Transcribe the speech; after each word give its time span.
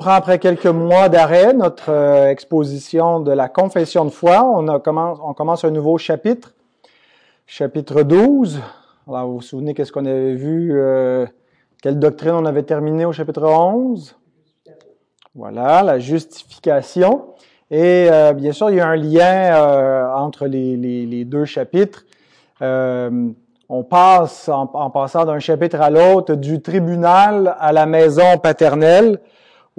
reprend 0.00 0.14
après 0.14 0.38
quelques 0.38 0.64
mois 0.64 1.10
d'arrêt 1.10 1.52
notre 1.52 1.90
euh, 1.90 2.30
exposition 2.30 3.20
de 3.20 3.32
la 3.32 3.50
confession 3.50 4.06
de 4.06 4.10
foi. 4.10 4.42
On, 4.42 4.80
commence, 4.80 5.62
un 5.62 5.70
nouveau 5.70 5.98
chapitre, 5.98 6.54
chapitre 7.46 8.02
12. 8.02 8.62
Alors, 9.06 9.26
vous 9.26 9.34
vous 9.34 9.40
souvenez 9.42 9.74
qu'est-ce 9.74 9.92
qu'on 9.92 10.06
avait 10.06 10.36
vu, 10.36 10.70
euh, 10.72 11.26
quelle 11.82 11.98
doctrine 11.98 12.30
on 12.30 12.46
avait 12.46 12.62
terminé 12.62 13.04
au 13.04 13.12
chapitre 13.12 13.42
11? 13.42 14.16
Voilà, 15.34 15.82
la 15.82 15.98
justification. 15.98 17.34
Et 17.70 18.08
euh, 18.10 18.32
bien 18.32 18.52
sûr, 18.52 18.70
il 18.70 18.76
y 18.76 18.80
a 18.80 18.88
un 18.88 18.96
lien 18.96 20.14
entre 20.16 20.46
les, 20.46 21.24
deux 21.26 21.44
chapitres. 21.44 22.06
on 22.62 23.84
passe, 23.84 24.48
en 24.48 24.88
passant 24.88 25.26
d'un 25.26 25.40
chapitre 25.40 25.78
à 25.82 25.90
l'autre, 25.90 26.36
du 26.36 26.62
tribunal 26.62 27.54
à 27.60 27.70
la 27.72 27.84
maison 27.84 28.38
paternelle 28.38 29.20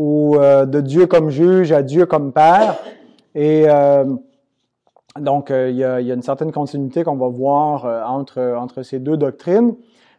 ou 0.01 0.35
euh, 0.35 0.65
de 0.65 0.81
Dieu 0.81 1.05
comme 1.05 1.29
juge 1.29 1.71
à 1.71 1.83
Dieu 1.83 2.07
comme 2.07 2.31
père. 2.31 2.77
Et 3.35 3.65
euh, 3.67 4.03
donc, 5.19 5.51
euh, 5.51 5.69
il 5.69 5.75
y, 5.75 5.83
a, 5.83 5.99
une 5.99 6.23
certaine 6.23 6.51
continuité 6.51 7.03
qu'on 7.03 7.17
va 7.17 7.27
voir 7.27 7.85
entre, 8.09 8.55
entre 8.57 8.81
ces 8.81 8.99
deux 8.99 9.17
doctrines. 9.17 9.75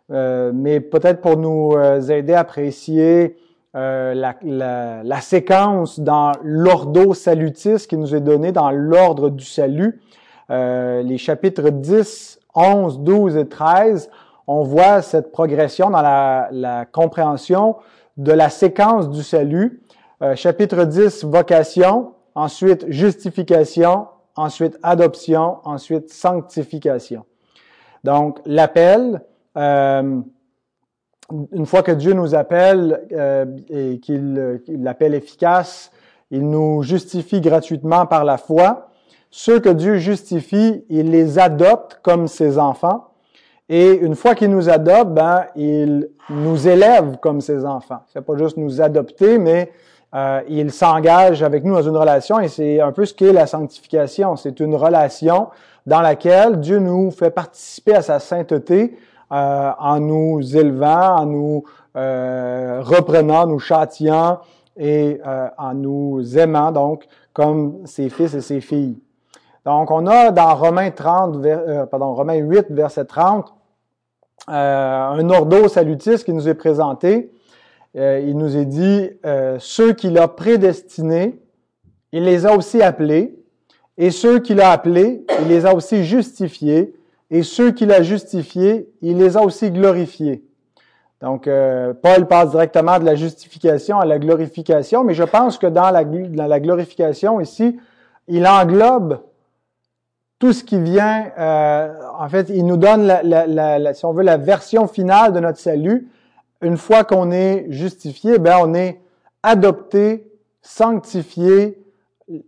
mais 0.09 0.81
peut-être 0.81 1.21
pour 1.21 1.37
nous 1.37 1.75
aider 2.11 2.35
à 2.35 2.41
apprécier 2.41 3.37
la, 3.75 4.35
la, 4.43 5.21
séquence 5.21 5.99
dans 5.99 6.33
l'ordo 6.43 7.15
salutis 7.15 7.87
qui 7.89 7.97
nous 7.97 8.15
est 8.15 8.21
donné 8.21 8.53
dans 8.53 8.71
l'ordre 8.71 9.31
du 9.31 9.45
salut, 9.45 10.01
les 10.51 11.19
chapitres 11.19 11.71
10, 11.71 12.41
11, 12.55 13.01
12 13.01 13.37
et 13.39 13.49
13, 13.49 14.11
on 14.47 14.63
voit 14.63 15.01
cette 15.01 15.33
progression 15.33 15.89
dans 15.89 16.03
la, 16.03 16.49
la 16.53 16.85
compréhension 16.85 17.77
de 18.17 18.33
la 18.33 18.51
séquence 18.51 19.11
du 19.11 19.23
salut. 19.23 19.83
Euh, 20.23 20.37
chapitre 20.37 20.85
10, 20.85 21.25
vocation, 21.25 22.15
ensuite 22.35 22.87
justification, 22.89 24.07
ensuite 24.37 24.79
adoption, 24.83 25.59
ensuite 25.65 26.11
sanctification. 26.11 27.25
Donc, 28.05 28.41
l'appel, 28.47 29.23
euh, 29.57 30.21
une 31.53 31.67
fois 31.67 31.83
que 31.83 31.93
Dieu 31.93 32.13
nous 32.13 32.35
appelle 32.35 33.07
euh, 33.13 33.47
et 33.69 33.99
qu'il 34.01 34.61
l'appelle 34.69 35.15
efficace, 35.15 35.91
il 36.31 36.49
nous 36.49 36.83
justifie 36.83 37.41
gratuitement 37.41 38.07
par 38.07 38.25
la 38.25 38.39
foi. 38.39 38.89
Ceux 39.31 39.61
que 39.61 39.69
Dieu 39.69 39.97
justifie, 39.97 40.85
il 40.89 41.11
les 41.11 41.39
adopte 41.39 42.01
comme 42.03 42.29
ses 42.29 42.59
enfants. 42.59 43.12
Et 43.69 43.93
une 43.95 44.15
fois 44.15 44.35
qu'il 44.35 44.51
nous 44.51 44.69
adopte, 44.69 45.11
ben, 45.11 45.45
il 45.57 46.09
nous 46.31 46.69
élève 46.69 47.19
comme 47.21 47.41
ses 47.41 47.65
enfants. 47.65 48.01
C'est 48.13 48.21
pas 48.21 48.37
juste 48.37 48.57
nous 48.57 48.81
adopter, 48.81 49.39
mais 49.39 49.73
euh, 50.15 50.41
il 50.49 50.73
s'engage 50.73 51.43
avec 51.43 51.65
nous 51.65 51.75
dans 51.75 51.83
une 51.83 51.97
relation 51.97 52.39
et 52.39 52.49
c'est 52.49 52.81
un 52.81 52.93
peu 52.93 53.05
ce 53.07 53.15
qu'est 53.15 53.33
la 53.33 53.47
sanctification. 53.47 54.37
C'est 54.37 54.61
une 54.61 54.75
relation 54.75 55.49
dans 55.87 56.01
laquelle 56.01 56.61
Dieu 56.61 56.79
nous 56.79 57.11
fait 57.11 57.31
participer 57.31 57.95
à 57.95 58.03
sa 58.03 58.19
sainteté 58.19 58.97
euh, 59.33 59.71
en 59.79 60.01
nous 60.01 60.57
élevant, 60.57 61.17
en 61.17 61.27
nous 61.27 61.65
euh, 61.97 62.81
reprenant, 62.83 63.47
nous 63.47 63.59
châtiant 63.59 64.41
et 64.77 65.21
euh, 65.27 65.49
en 65.59 65.75
nous 65.75 66.39
aimant, 66.39 66.73
donc, 66.73 67.07
comme 67.33 67.87
ses 67.87 68.09
fils 68.09 68.35
et 68.35 68.41
ses 68.41 68.61
filles. 68.61 68.99
Donc, 69.65 69.91
on 69.91 70.07
a 70.07 70.33
dans 70.33 70.55
Romains 70.57 70.91
30, 70.91 71.45
euh, 71.45 71.87
pardon, 71.87 72.15
Romains 72.15 72.35
8, 72.35 72.67
verset 72.71 73.05
30, 73.05 73.55
euh, 74.49 74.53
un 74.53 75.31
ordo 75.31 75.69
salutis 75.69 76.25
qui 76.25 76.33
nous 76.33 76.49
est 76.49 76.55
présenté. 76.55 77.31
Euh, 77.97 78.21
il 78.27 78.37
nous 78.37 78.57
est 78.57 78.65
dit, 78.65 79.11
euh, 79.25 79.57
ceux 79.61 79.93
qu'il 79.93 80.19
a 80.19 80.27
prédestinés, 80.27 81.39
il 82.11 82.25
les 82.25 82.45
a 82.45 82.57
aussi 82.57 82.83
appelés, 82.83 83.39
et 83.99 84.11
ceux 84.11 84.41
qu'il 84.41 84.61
a 84.61 84.73
appelés, 84.73 85.25
il 85.43 85.49
les 85.49 85.65
a 85.65 85.75
aussi 85.75 86.05
justifiés, 86.05 86.95
et 87.31 87.45
ceux 87.45 87.71
qu'il 87.71 87.93
a 87.93 88.03
justifiés, 88.03 88.91
il 89.01 89.19
les 89.19 89.37
a 89.37 89.43
aussi 89.43 89.71
glorifiés. 89.71 90.43
Donc, 91.21 91.49
Paul 92.03 92.27
passe 92.27 92.51
directement 92.51 92.99
de 92.99 93.05
la 93.05 93.15
justification 93.15 94.01
à 94.01 94.05
la 94.05 94.19
glorification, 94.19 95.05
mais 95.05 95.15
je 95.15 95.23
pense 95.23 95.57
que 95.57 95.69
dans 95.69 95.91
la, 95.91 96.03
dans 96.03 96.47
la 96.47 96.59
glorification 96.59 97.41
ici, 97.41 97.79
il 98.27 98.45
englobe 98.47 99.21
tout 100.43 100.53
ce 100.53 100.65
qui 100.65 100.81
vient, 100.81 101.31
euh, 101.39 101.95
en 102.19 102.29
fait, 102.29 102.49
il 102.49 102.67
nous 102.67 102.77
donne, 102.77 103.07
la, 103.07 103.95
si 103.95 104.05
on 104.05 104.13
veut, 104.13 104.25
la 104.25 104.39
version 104.39 104.89
finale 104.89 105.33
de 105.33 105.39
notre 105.39 105.61
salut. 105.61 106.09
Une 106.63 106.77
fois 106.77 107.05
qu'on 107.05 107.31
est 107.31 107.67
justifié, 107.69 108.41
ben 108.41 108.57
on 108.61 108.75
est 108.75 109.01
adopté, 109.45 110.33
sanctifié, 110.61 111.81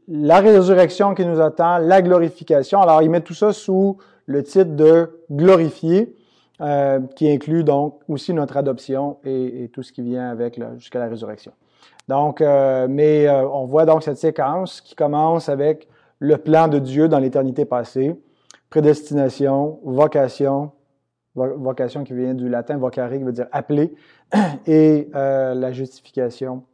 la 0.08 0.40
résurrection 0.40 1.14
qui 1.14 1.24
nous 1.24 1.40
attend, 1.40 1.78
la 1.78 2.02
glorification. 2.02 2.80
Alors, 2.80 3.00
il 3.00 3.10
met 3.10 3.20
tout 3.20 3.32
ça 3.32 3.52
sous 3.52 3.98
le 4.26 4.42
titre 4.42 4.74
de 4.74 5.20
glorifié, 5.30 6.16
euh, 6.62 6.98
qui 7.14 7.30
inclut 7.30 7.62
donc 7.62 8.00
aussi 8.08 8.34
notre 8.34 8.56
adoption 8.56 9.18
et, 9.24 9.70
tout 9.72 9.84
ce 9.84 9.92
qui 9.92 10.02
vient 10.02 10.30
avec 10.30 10.60
jusqu'à 10.78 10.98
la 10.98 11.06
résurrection. 11.06 11.52
Donc, 12.08 12.40
euh, 12.40 12.88
mais 12.90 13.30
on 13.30 13.66
voit 13.66 13.86
donc 13.86 14.02
cette 14.02 14.18
séquence 14.18 14.80
qui 14.80 14.96
commence 14.96 15.48
avec 15.48 15.86
le 16.24 16.38
plan 16.38 16.68
de 16.68 16.78
Dieu 16.78 17.06
dans 17.06 17.18
l'éternité 17.18 17.66
passée, 17.66 18.18
prédestination, 18.70 19.78
vocation, 19.84 20.72
vocation 21.34 22.02
qui 22.02 22.14
vient 22.14 22.34
du 22.34 22.48
latin 22.48 22.78
vocare, 22.78 23.10
qui 23.10 23.18
veut 23.18 23.32
dire 23.32 23.48
appeler, 23.52 23.94
et 24.66 25.10
euh, 25.14 25.54
la 25.54 25.72
justification. 25.72 26.64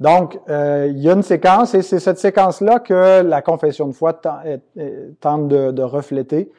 Donc, 0.00 0.40
euh, 0.48 0.88
il 0.90 0.98
y 0.98 1.08
a 1.08 1.12
une 1.12 1.22
séquence, 1.22 1.74
et 1.74 1.82
c'est 1.82 2.00
cette 2.00 2.18
séquence-là 2.18 2.80
que 2.80 3.22
la 3.22 3.42
confession 3.42 3.86
de 3.86 3.92
foi 3.92 4.12
tente 4.12 5.48
de, 5.48 5.82
refléter 5.82 6.50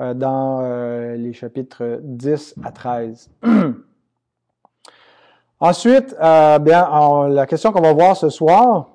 euh, 0.00 0.12
dans 0.12 0.60
euh, 0.62 1.16
les 1.16 1.32
chapitres 1.32 2.00
10 2.02 2.56
à 2.62 2.72
13. 2.72 3.30
Ensuite, 5.60 6.14
euh, 6.20 6.58
bien, 6.58 7.28
la 7.28 7.46
question 7.46 7.72
qu'on 7.72 7.80
va 7.80 7.94
voir 7.94 8.16
ce 8.16 8.28
soir, 8.28 8.91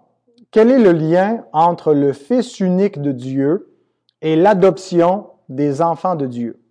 quel 0.51 0.71
est 0.71 0.79
le 0.79 0.91
lien 0.91 1.45
entre 1.53 1.93
le 1.93 2.13
Fils 2.13 2.59
unique 2.59 3.01
de 3.01 3.11
Dieu 3.11 3.73
et 4.21 4.35
l'adoption 4.35 5.27
des 5.49 5.81
enfants 5.81 6.15
de 6.15 6.25
Dieu? 6.25 6.61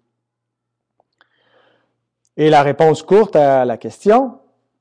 Et 2.36 2.50
la 2.50 2.62
réponse 2.62 3.02
courte 3.02 3.36
à 3.36 3.64
la 3.64 3.76
question, 3.76 4.38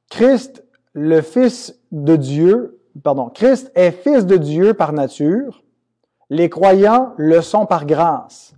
Christ, 0.10 0.64
le 0.94 1.22
Fils 1.22 1.80
de 1.92 2.16
Dieu, 2.16 2.82
est 3.76 3.92
Fils 3.92 4.26
de 4.26 4.38
Dieu 4.38 4.74
par 4.74 4.94
nature, 4.94 5.64
les 6.30 6.50
croyants 6.50 7.14
le 7.18 7.42
sont 7.42 7.66
par 7.66 7.86
grâce. 7.86 8.54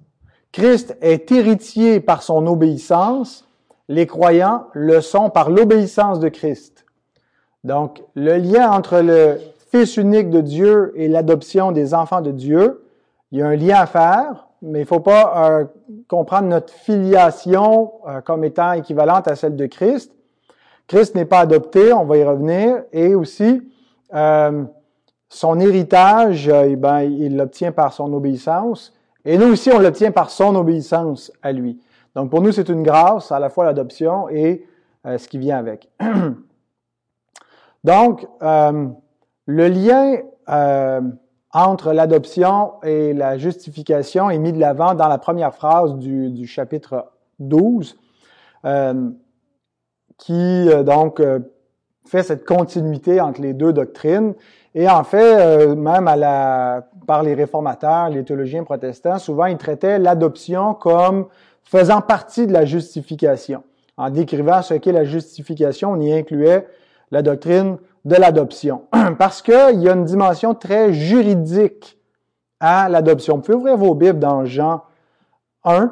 Christ 0.52 0.98
est 1.02 1.32
héritier 1.32 2.00
par 2.00 2.24
son 2.24 2.48
obéissance, 2.48 3.48
les 3.90 4.08
croyants 4.08 4.68
le 4.74 5.02
sont 5.02 5.30
par 5.30 5.50
l'obéissance 5.50 6.20
de 6.20 6.30
Christ. 6.30 6.86
Donc, 7.64 8.04
le 8.16 8.38
lien 8.38 8.72
entre 8.72 9.00
le 9.00 9.40
Fils 9.70 9.98
unique 9.98 10.30
de 10.30 10.40
Dieu 10.40 10.94
et 10.96 11.10
l'adoption 11.10 11.74
des 11.74 11.94
enfants 11.94 12.22
de 12.22 12.32
Dieu, 12.32 12.86
il 13.32 13.40
y 13.40 13.42
a 13.42 13.48
un 13.48 13.56
lien 13.56 13.76
à 13.82 13.86
faire, 13.86 14.48
mais 14.62 14.80
il 14.80 14.84
ne 14.84 14.88
faut 14.88 15.02
pas 15.02 15.50
euh, 15.50 15.66
comprendre 16.08 16.48
notre 16.48 16.74
filiation 16.74 17.92
euh, 18.08 18.22
comme 18.22 18.46
étant 18.46 18.72
équivalente 18.72 19.28
à 19.28 19.36
celle 19.36 19.58
de 19.58 19.66
Christ. 19.66 20.14
Christ 20.88 21.16
n'est 21.16 21.26
pas 21.26 21.40
adopté, 21.40 21.92
on 21.92 22.06
va 22.06 22.16
y 22.16 22.24
revenir, 22.24 22.84
et 22.94 23.14
aussi 23.14 23.70
euh, 24.14 24.64
son 25.28 25.60
héritage, 25.60 26.48
eh 26.48 26.78
ben, 26.78 27.02
il 27.02 27.36
l'obtient 27.36 27.74
par 27.74 27.92
son 27.92 28.14
obéissance, 28.14 28.94
et 29.26 29.38
nous 29.38 29.52
aussi, 29.52 29.70
on 29.70 29.80
l'obtient 29.80 30.12
par 30.12 30.30
son 30.30 30.56
obéissance 30.56 31.30
à 31.44 31.52
lui. 31.52 31.78
Donc 32.16 32.30
pour 32.30 32.42
nous, 32.42 32.54
c'est 32.54 32.70
une 32.70 32.84
grâce, 32.84 33.34
à 33.34 33.40
la 33.40 33.50
fois 33.50 33.66
l'adoption 33.66 34.30
et 34.30 34.66
ce 35.06 35.28
qui 35.28 35.38
vient 35.38 35.58
avec. 35.58 35.90
Donc, 37.84 38.26
le 39.48 39.70
lien 39.70 40.18
euh, 40.50 41.02
entre 41.54 41.94
l'adoption 41.94 42.74
et 42.84 43.14
la 43.14 43.38
justification 43.38 44.30
est 44.30 44.38
mis 44.38 44.52
de 44.52 44.60
l'avant 44.60 44.94
dans 44.94 45.08
la 45.08 45.18
première 45.18 45.54
phrase 45.56 45.96
du, 45.96 46.30
du 46.30 46.46
chapitre 46.46 47.12
12, 47.40 47.98
euh, 48.66 49.10
qui 50.18 50.34
euh, 50.34 50.84
donc 50.84 51.22
euh, 51.22 51.40
fait 52.06 52.24
cette 52.24 52.46
continuité 52.46 53.22
entre 53.22 53.42
les 53.42 53.54
deux 53.54 53.72
doctrines. 53.72 54.34
Et 54.76 54.90
en 54.90 55.04
fait, 55.06 55.40
euh, 55.40 55.76
même 55.76 56.10
à 56.10 56.18
la, 56.18 56.86
par 57.08 57.24
les 57.24 57.34
réformateurs, 57.34 58.10
les 58.10 58.26
théologiens 58.26 58.66
protestants, 58.66 59.18
souvent 59.18 59.46
ils 59.46 59.58
traitaient 59.58 59.98
l'adoption 59.98 60.74
comme 60.74 61.28
faisant 61.64 62.02
partie 62.02 62.48
de 62.48 62.54
la 62.54 62.66
justification. 62.66 63.64
En 63.96 64.10
décrivant 64.10 64.62
ce 64.62 64.74
qu'est 64.74 64.92
la 64.92 65.06
justification, 65.06 65.94
on 65.94 66.02
y 66.02 66.14
incluait 66.14 66.68
la 67.12 67.22
doctrine 67.22 67.78
de 68.08 68.16
l'adoption. 68.16 68.84
Parce 69.20 69.42
qu'il 69.42 69.82
y 69.82 69.90
a 69.90 69.94
une 69.94 70.06
dimension 70.06 70.56
très 70.56 70.94
juridique 70.94 72.00
à 72.60 72.88
l'adoption. 72.90 73.36
Vous 73.36 73.42
pouvez 73.42 73.56
ouvrir 73.56 73.78
vos 73.78 73.96
Bibles 73.96 74.20
dans 74.20 74.46
Jean 74.46 74.84
1. 75.66 75.92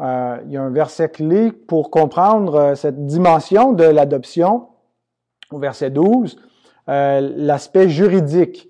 Euh, 0.00 0.38
il 0.44 0.52
y 0.52 0.56
a 0.58 0.62
un 0.62 0.70
verset 0.70 1.08
clé 1.08 1.50
pour 1.50 1.90
comprendre 1.90 2.54
euh, 2.54 2.74
cette 2.74 3.06
dimension 3.06 3.72
de 3.72 3.84
l'adoption 3.84 4.68
au 5.50 5.58
verset 5.58 5.90
12. 5.90 6.38
euh, 6.88 7.32
l'aspect 7.36 7.88
juridique 7.88 8.68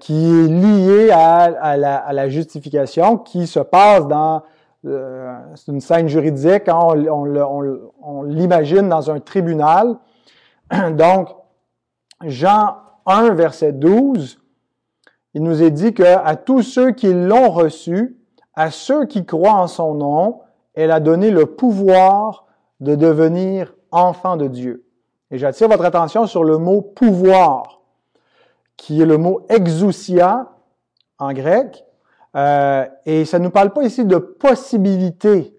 qui 0.00 0.24
est 0.24 0.48
lié 0.48 1.10
à, 1.12 1.76
la, 1.76 2.28
justification, 2.28 3.18
qui 3.18 3.46
se 3.46 3.60
passe 3.60 4.08
dans 4.08 4.42
une 4.82 5.80
scène 5.80 6.08
juridique, 6.08 6.68
hein, 6.68 6.80
on, 8.02 8.22
l'imagine 8.22 8.88
dans 8.88 9.12
un 9.12 9.20
tribunal. 9.20 9.96
Donc, 10.92 11.28
Jean 12.24 12.76
1, 13.06 13.34
verset 13.34 13.72
12, 13.72 14.40
il 15.34 15.42
nous 15.42 15.62
est 15.62 15.70
dit 15.70 15.94
que 15.94 16.02
à 16.02 16.36
tous 16.36 16.62
ceux 16.62 16.92
qui 16.92 17.12
l'ont 17.12 17.50
reçu, 17.50 18.18
à 18.54 18.70
ceux 18.70 19.06
qui 19.06 19.24
croient 19.24 19.54
en 19.54 19.68
son 19.68 19.94
nom, 19.94 20.40
elle 20.74 20.90
a 20.90 21.00
donné 21.00 21.30
le 21.30 21.46
pouvoir 21.46 22.46
de 22.80 22.94
devenir 22.94 23.74
enfants 23.90 24.36
de 24.36 24.48
Dieu. 24.48 24.84
Et 25.30 25.38
j'attire 25.38 25.68
votre 25.68 25.84
attention 25.84 26.26
sur 26.26 26.44
le 26.44 26.58
mot 26.58 26.82
pouvoir, 26.82 27.80
qui 28.76 29.00
est 29.00 29.06
le 29.06 29.16
mot 29.16 29.46
exousia 29.48 30.50
en 31.18 31.32
grec. 31.32 31.84
Euh, 32.36 32.86
et 33.06 33.24
ça 33.24 33.38
ne 33.38 33.44
nous 33.44 33.50
parle 33.50 33.72
pas 33.72 33.82
ici 33.82 34.04
de 34.04 34.16
possibilité. 34.16 35.56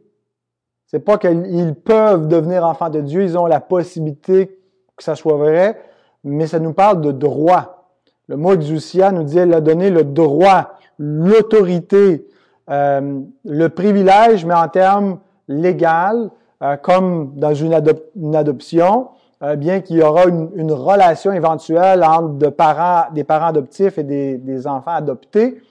C'est 0.86 1.00
pas 1.00 1.18
qu'ils 1.18 1.76
peuvent 1.76 2.28
devenir 2.28 2.66
enfants 2.66 2.90
de 2.90 3.02
Dieu, 3.02 3.24
ils 3.24 3.38
ont 3.38 3.46
la 3.46 3.62
possibilité 3.62 4.60
que 4.98 5.04
ça 5.04 5.16
soit 5.16 5.38
vrai, 5.38 5.82
mais 6.24 6.48
ça 6.48 6.60
nous 6.60 6.74
parle 6.74 7.02
de 7.02 7.12
droit. 7.12 7.88
Le 8.28 8.38
mot 8.38 8.54
exousia 8.54 9.12
nous 9.12 9.24
dit 9.24 9.38
elle 9.38 9.54
a 9.54 9.62
donné 9.62 9.90
le 9.90 10.04
droit, 10.04 10.78
l'autorité, 10.98 12.28
euh, 12.70 13.20
le 13.44 13.68
privilège, 13.70 14.46
mais 14.46 14.54
en 14.54 14.68
termes 14.68 15.20
légal, 15.48 16.30
euh, 16.62 16.78
comme 16.78 17.34
dans 17.36 17.54
une, 17.54 17.74
adoption, 17.74 19.10
euh, 19.44 19.56
bien 19.56 19.82
qu'il 19.82 19.98
y 19.98 20.04
aura 20.04 20.26
une, 20.26 20.72
relation 20.72 21.34
éventuelle 21.34 22.04
entre 22.04 22.50
parents, 22.50 23.12
des 23.14 23.24
parents 23.24 23.48
adoptifs 23.48 23.98
et 23.98 24.04
des, 24.04 24.68
enfants 24.68 24.92
adoptés, 24.92 25.62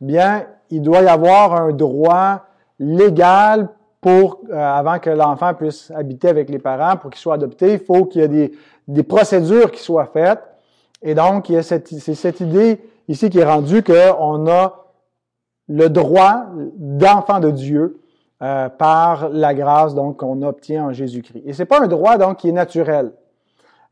bien, 0.00 0.44
il 0.70 0.82
doit 0.82 1.02
y 1.02 1.08
avoir 1.08 1.54
un 1.54 1.72
droit 1.72 2.42
légal 2.78 3.68
pour, 4.00 4.40
avant 4.52 4.98
que 4.98 5.10
l'enfant 5.10 5.54
puisse 5.54 5.92
habiter 5.94 6.28
avec 6.28 6.48
les 6.48 6.58
parents, 6.58 6.96
pour 6.96 7.10
qu'il 7.10 7.20
soit 7.20 7.34
adopté, 7.34 7.74
il 7.74 7.78
faut 7.78 8.06
qu'il 8.06 8.22
y 8.22 8.24
ait 8.24 8.28
des, 8.28 8.52
des 8.90 9.02
procédures 9.02 9.70
qui 9.70 9.82
soient 9.82 10.10
faites. 10.12 10.42
Et 11.02 11.14
donc, 11.14 11.48
il 11.48 11.54
y 11.54 11.56
a 11.56 11.62
cette, 11.62 11.88
c'est 11.88 12.14
cette 12.14 12.40
idée 12.40 12.80
ici 13.08 13.30
qui 13.30 13.38
est 13.38 13.44
rendue 13.44 13.82
qu'on 13.82 14.48
a 14.48 14.84
le 15.68 15.88
droit 15.88 16.46
d'enfant 16.76 17.40
de 17.40 17.50
Dieu 17.50 18.00
euh, 18.42 18.68
par 18.68 19.28
la 19.28 19.54
grâce 19.54 19.94
donc 19.94 20.18
qu'on 20.18 20.42
obtient 20.42 20.86
en 20.86 20.92
Jésus-Christ. 20.92 21.42
Et 21.46 21.52
c'est 21.52 21.64
pas 21.66 21.80
un 21.80 21.86
droit 21.86 22.18
donc 22.18 22.38
qui 22.38 22.48
est 22.48 22.52
naturel. 22.52 23.12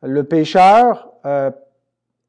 Le 0.03 0.25
pécheur 0.25 1.09
euh, 1.25 1.51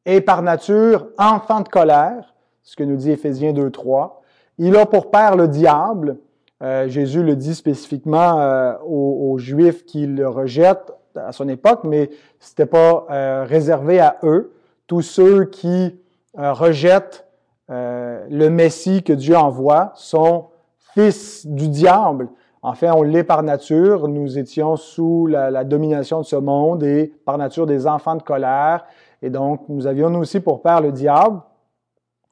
est 0.06 0.22
par 0.22 0.42
nature 0.42 1.08
enfant 1.18 1.62
de 1.62 1.70
colère, 1.70 2.36
ce 2.62 2.76
que 2.76 2.84
nous 2.84 2.98
dit 2.98 3.12
Éphésiens 3.12 3.54
2.3. 3.54 4.12
Il 4.60 4.76
a 4.76 4.86
pour 4.86 5.10
père 5.10 5.36
le 5.36 5.48
diable. 5.48 6.18
Euh, 6.62 6.88
Jésus 6.88 7.24
le 7.24 7.36
dit 7.36 7.56
spécifiquement 7.56 8.78
aux, 8.86 9.32
aux, 9.32 9.38
Juifs 9.38 9.86
qui 9.86 10.06
le 10.06 10.28
rejettent 10.28 10.92
à 11.28 11.32
son 11.32 11.48
époque, 11.50 11.82
mais 11.84 12.10
c'était 12.40 12.66
pas 12.66 13.06
réservé 13.46 14.00
à 14.00 14.18
eux. 14.24 14.54
Tous 14.88 15.02
ceux 15.02 15.46
qui 15.46 16.00
rejettent 16.36 17.30
euh, 17.70 18.26
le 18.30 18.50
Messie 18.50 19.04
que 19.04 19.14
Dieu 19.14 19.38
envoie 19.38 19.92
sont 19.96 20.48
fils 20.94 21.46
du 21.46 21.68
diable. 21.68 22.30
En 22.62 22.74
fait, 22.74 22.90
on 22.90 23.04
l'est 23.04 23.24
par 23.24 23.44
nature. 23.44 24.08
Nous 24.08 24.40
étions 24.40 24.76
sous 24.76 25.28
la, 25.28 25.64
domination 25.64 26.20
de 26.20 26.26
ce 26.26 26.36
monde 26.36 26.84
et 26.84 27.14
par 27.26 27.38
nature 27.38 27.68
des 27.68 27.86
enfants 27.88 28.16
de 28.16 28.24
colère. 28.24 28.86
Et 29.22 29.30
donc, 29.30 29.62
nous 29.70 29.86
avions 29.86 30.10
nous 30.10 30.20
aussi 30.20 30.40
pour 30.40 30.62
père 30.62 30.82
le 30.82 30.92
diable. 30.92 31.42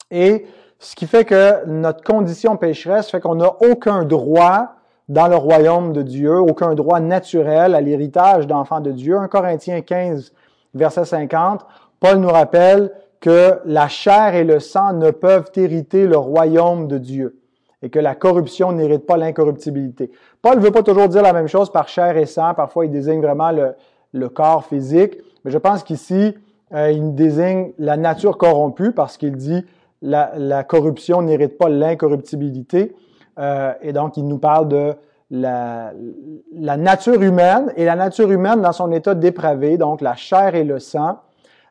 Et 0.09 0.45
ce 0.79 0.95
qui 0.95 1.05
fait 1.05 1.23
que 1.23 1.65
notre 1.65 2.03
condition 2.03 2.57
pécheresse 2.57 3.09
fait 3.09 3.21
qu'on 3.21 3.35
n'a 3.35 3.55
aucun 3.61 4.03
droit 4.05 4.73
dans 5.09 5.27
le 5.27 5.35
royaume 5.35 5.93
de 5.93 6.01
Dieu, 6.01 6.39
aucun 6.39 6.75
droit 6.75 6.99
naturel 6.99 7.75
à 7.75 7.81
l'héritage 7.81 8.45
d'enfants 8.45 8.81
de 8.81 8.91
Dieu. 8.91 9.17
1 9.17 9.27
Corinthiens 9.27 9.81
15, 9.81 10.33
verset 10.73 11.05
50, 11.05 11.65
Paul 11.99 12.17
nous 12.17 12.29
rappelle 12.29 12.91
que 13.19 13.59
la 13.65 13.87
chair 13.87 14.35
et 14.35 14.43
le 14.43 14.59
sang 14.59 14.93
ne 14.93 15.11
peuvent 15.11 15.49
hériter 15.55 16.07
le 16.07 16.17
royaume 16.17 16.87
de 16.87 16.97
Dieu 16.97 17.39
et 17.81 17.89
que 17.89 17.99
la 17.99 18.15
corruption 18.15 18.71
n'hérite 18.71 19.05
pas 19.05 19.17
l'incorruptibilité. 19.17 20.11
Paul 20.41 20.57
ne 20.57 20.61
veut 20.61 20.71
pas 20.71 20.83
toujours 20.83 21.07
dire 21.07 21.21
la 21.21 21.33
même 21.33 21.47
chose 21.47 21.71
par 21.71 21.87
chair 21.87 22.17
et 22.17 22.25
sang. 22.25 22.53
Parfois, 22.53 22.85
il 22.85 22.91
désigne 22.91 23.21
vraiment 23.21 23.51
le, 23.51 24.29
corps 24.29 24.65
physique. 24.65 25.17
Mais 25.45 25.51
je 25.51 25.57
pense 25.57 25.83
qu'ici, 25.83 26.35
euh, 26.73 26.91
il 26.91 27.15
désigne 27.15 27.71
la 27.77 27.97
nature 27.97 28.37
corrompue 28.37 28.91
parce 28.91 29.17
qu'il 29.17 29.35
dit 29.35 29.63
la, 30.01 30.31
la 30.37 30.63
corruption 30.63 31.21
n'hérite 31.21 31.57
pas 31.57 31.69
l'incorruptibilité. 31.69 32.95
Euh, 33.37 33.73
et 33.81 33.93
donc, 33.93 34.17
il 34.17 34.27
nous 34.27 34.37
parle 34.37 34.67
de 34.67 34.93
la, 35.29 35.93
nature 36.77 37.21
humaine 37.21 37.71
et 37.75 37.85
la 37.85 37.95
nature 37.95 38.31
humaine 38.31 38.61
dans 38.61 38.71
son 38.71 38.91
état 38.91 39.13
dépravé, 39.13 39.77
donc 39.77 40.01
la 40.01 40.15
chair 40.15 40.55
et 40.55 40.63
le 40.63 40.79
sang, 40.79 41.19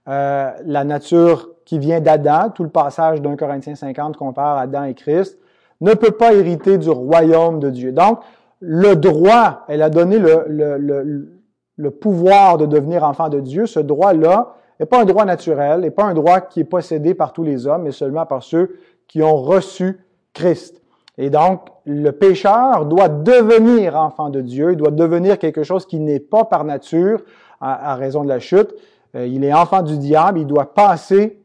euh, 0.09 0.51
la 0.65 0.85
nature 0.85 1.51
qui 1.65 1.79
vient 1.79 2.01
d'Adam, 2.01 2.51
tout 2.55 2.63
le 2.63 2.71
passage 2.71 3.21
d'un 3.23 3.37
Corinthiens 3.37 3.75
50 3.75 4.17
compare 4.17 4.59
Adam 4.59 4.85
et 4.85 4.95
Christ, 4.95 5.39
ne 5.81 5.95
peut 5.95 6.13
pas 6.13 6.33
hériter 6.33 6.79
du 6.79 6.91
royaume 6.91 7.61
de 7.61 7.71
Dieu. 7.71 7.93
Donc, 7.93 8.21
le 8.61 8.95
droit, 8.95 9.65
elle 9.69 9.83
a 9.83 9.91
donné 9.91 10.19
le 10.19 11.91
pouvoir 11.91 12.57
de 12.57 12.67
devenir 12.67 13.05
enfant 13.05 13.29
de 13.29 13.41
Dieu. 13.41 13.67
Ce 13.67 13.81
droit-là 13.81 14.55
n'est 14.79 14.87
pas 14.87 15.01
un 15.01 15.05
droit 15.05 15.25
naturel, 15.25 15.81
n'est 15.81 15.91
pas 15.91 16.05
un 16.05 16.15
droit 16.15 16.41
qui 16.41 16.61
est 16.61 16.65
possédé 16.65 17.15
par 17.15 17.33
tous 17.33 17.43
les 17.43 17.67
hommes, 17.67 17.83
mais 17.83 17.93
seulement 17.93 18.25
par 18.25 18.43
ceux 18.43 18.77
qui 19.09 19.23
ont 19.23 19.37
reçu 19.37 20.01
Christ. 20.33 20.83
Et 21.19 21.31
donc, 21.31 21.69
le 21.85 22.11
pécheur 22.11 22.85
doit 22.87 23.09
devenir 23.09 23.97
enfant 23.97 24.29
de 24.29 24.41
Dieu, 24.41 24.73
il 24.73 24.77
doit 24.77 24.91
devenir 24.91 25.39
quelque 25.39 25.63
chose 25.63 25.87
qui 25.87 25.99
n'est 25.99 26.21
pas 26.21 26.45
par 26.45 26.65
nature 26.65 27.23
à, 27.61 27.95
raison 27.95 28.23
de 28.23 28.29
la 28.29 28.39
chute. 28.39 28.75
Euh, 29.15 29.27
il 29.27 29.45
est 29.45 29.53
enfant 29.55 29.83
du 29.83 29.97
diable, 29.97 30.41
il 30.41 30.47
doit 30.47 30.75
passer 30.75 31.43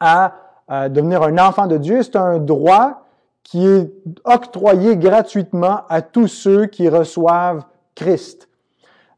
à 0.00 0.34
devenir 0.90 1.22
un 1.22 1.38
enfant 1.38 1.66
de 1.66 1.78
Dieu. 1.78 2.02
C'est 2.02 2.16
un 2.16 2.38
droit 2.38 3.04
qui 3.42 3.66
est 3.66 3.90
octroyé 4.24 4.96
gratuitement 4.98 5.80
à 5.88 6.02
tous 6.02 6.28
ceux 6.28 6.66
qui 6.66 6.88
reçoivent 6.88 7.64
Christ. 7.94 8.48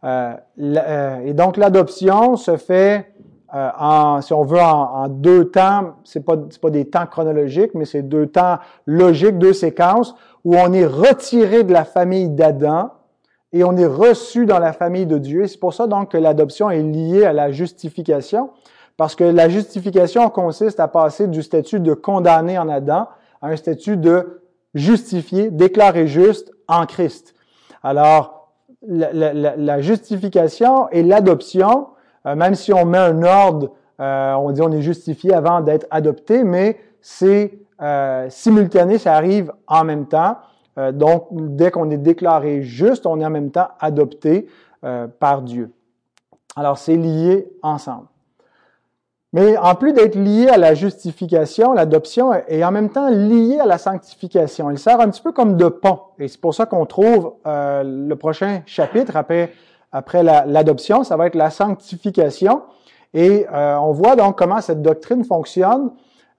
Euh, 0.04 0.34
euh, 0.58 1.20
et 1.24 1.34
donc 1.34 1.56
l'adoption 1.56 2.36
se 2.36 2.56
fait 2.56 3.12
en, 3.52 4.20
si 4.20 4.32
on 4.32 4.44
veut, 4.44 4.60
en, 4.60 5.08
deux 5.08 5.50
temps. 5.50 5.94
C'est 6.04 6.24
pas 6.24 6.36
pas 6.36 6.70
des 6.70 6.84
temps 6.84 7.06
chronologiques, 7.06 7.74
mais 7.74 7.84
c'est 7.84 8.02
deux 8.02 8.26
temps 8.26 8.58
logiques, 8.86 9.38
deux 9.38 9.52
séquences 9.52 10.14
où 10.44 10.56
on 10.56 10.72
est 10.72 10.86
retiré 10.86 11.64
de 11.64 11.72
la 11.72 11.84
famille 11.84 12.28
d'Adam 12.28 12.90
et 13.52 13.64
on 13.64 13.76
est 13.76 13.86
reçu 13.86 14.46
dans 14.46 14.58
la 14.58 14.72
famille 14.72 15.06
de 15.06 15.18
Dieu. 15.18 15.46
C'est 15.46 15.58
pour 15.58 15.74
ça 15.74 15.86
donc 15.86 16.12
que 16.12 16.18
l'adoption 16.18 16.70
est 16.70 16.82
liée 16.82 17.24
à 17.24 17.32
la 17.32 17.50
justification, 17.50 18.50
parce 18.96 19.14
que 19.14 19.24
la 19.24 19.48
justification 19.48 20.28
consiste 20.30 20.80
à 20.80 20.88
passer 20.88 21.26
du 21.26 21.42
statut 21.42 21.80
de 21.80 21.94
condamné 21.94 22.58
en 22.58 22.68
Adam 22.68 23.08
à 23.42 23.48
un 23.48 23.56
statut 23.56 23.96
de 23.96 24.42
justifié, 24.74 25.50
déclaré 25.50 26.06
juste 26.06 26.52
en 26.68 26.86
Christ. 26.86 27.34
Alors, 27.82 28.52
la, 28.86 29.80
justification 29.80 30.88
et 30.90 31.02
l'adoption, 31.02 31.88
euh, 32.26 32.34
même 32.34 32.54
si 32.54 32.72
on 32.72 32.84
met 32.84 32.98
un 32.98 33.22
ordre, 33.22 33.70
euh, 34.00 34.34
on 34.34 34.50
dit 34.50 34.62
on 34.62 34.72
est 34.72 34.82
justifié 34.82 35.34
avant 35.34 35.60
d'être 35.60 35.86
adopté, 35.90 36.44
mais 36.44 36.78
c'est 37.00 37.58
euh, 37.82 38.26
simultané, 38.30 38.98
ça 38.98 39.14
arrive 39.14 39.52
en 39.66 39.84
même 39.84 40.06
temps. 40.06 40.36
Euh, 40.78 40.92
donc, 40.92 41.28
dès 41.30 41.70
qu'on 41.70 41.90
est 41.90 41.98
déclaré 41.98 42.62
juste, 42.62 43.06
on 43.06 43.20
est 43.20 43.24
en 43.24 43.30
même 43.30 43.50
temps 43.50 43.68
adopté 43.80 44.48
par 45.18 45.42
Dieu. 45.42 45.70
Alors, 46.56 46.78
c'est 46.78 46.96
lié 46.96 47.52
ensemble. 47.62 48.06
Mais 49.32 49.56
en 49.56 49.76
plus 49.76 49.92
d'être 49.92 50.16
lié 50.16 50.48
à 50.48 50.56
la 50.56 50.74
justification, 50.74 51.72
l'adoption 51.72 52.32
est 52.48 52.64
en 52.64 52.72
même 52.72 52.90
temps 52.90 53.08
liée 53.08 53.60
à 53.60 53.66
la 53.66 53.78
sanctification. 53.78 54.70
Il 54.70 54.78
sert 54.78 55.00
un 55.00 55.08
petit 55.08 55.22
peu 55.22 55.30
comme 55.30 55.56
de 55.56 55.68
pont. 55.68 56.00
Et 56.18 56.26
c'est 56.26 56.40
pour 56.40 56.52
ça 56.52 56.66
qu'on 56.66 56.84
trouve 56.84 57.34
euh, 57.46 57.84
le 57.84 58.16
prochain 58.16 58.62
chapitre 58.66 59.16
après, 59.16 59.52
après 59.92 60.22
l'adoption, 60.22 61.04
ça 61.04 61.16
va 61.16 61.26
être 61.26 61.34
la 61.34 61.50
sanctification. 61.50 62.62
Et 63.12 63.46
on 63.52 63.92
voit 63.92 64.14
donc 64.16 64.38
comment 64.38 64.60
cette 64.60 64.82
doctrine 64.82 65.24
fonctionne 65.24 65.90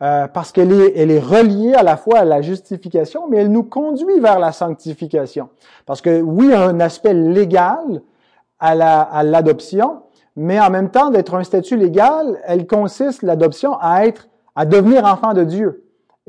euh, 0.01 0.27
parce 0.27 0.51
qu'elle 0.51 0.72
est, 0.72 0.98
elle 0.98 1.12
est 1.12 1.20
reliée 1.20 1.75
à 1.75 1.84
la 1.84 1.96
fois 1.96 2.20
à 2.20 2.25
la 2.25 2.41
justification, 2.41 3.27
mais 3.29 3.38
elle 3.38 3.51
nous 3.51 3.63
conduit 3.63 4.20
vers 4.20 4.39
la 4.39 4.51
sanctification. 4.51 5.50
Parce 5.86 6.01
que 6.01 6.22
oui, 6.22 6.51
a 6.53 6.63
un 6.63 6.79
aspect 6.79 7.13
légal 7.13 8.01
à, 8.60 8.74
la, 8.74 9.01
à 9.01 9.22
l'adoption, 9.22 10.01
mais 10.36 10.60
en 10.60 10.72
même 10.72 10.89
temps 10.89 11.12
d'être 11.12 11.36
un 11.36 11.43
statut 11.43 11.77
légal, 11.77 12.39
elle 12.46 12.65
consiste 12.65 13.22
l'adoption 13.22 13.77
à 13.79 14.05
être, 14.05 14.27
à 14.55 14.65
devenir 14.65 15.05
enfant 15.05 15.34
de 15.34 15.43
Dieu. 15.43 15.84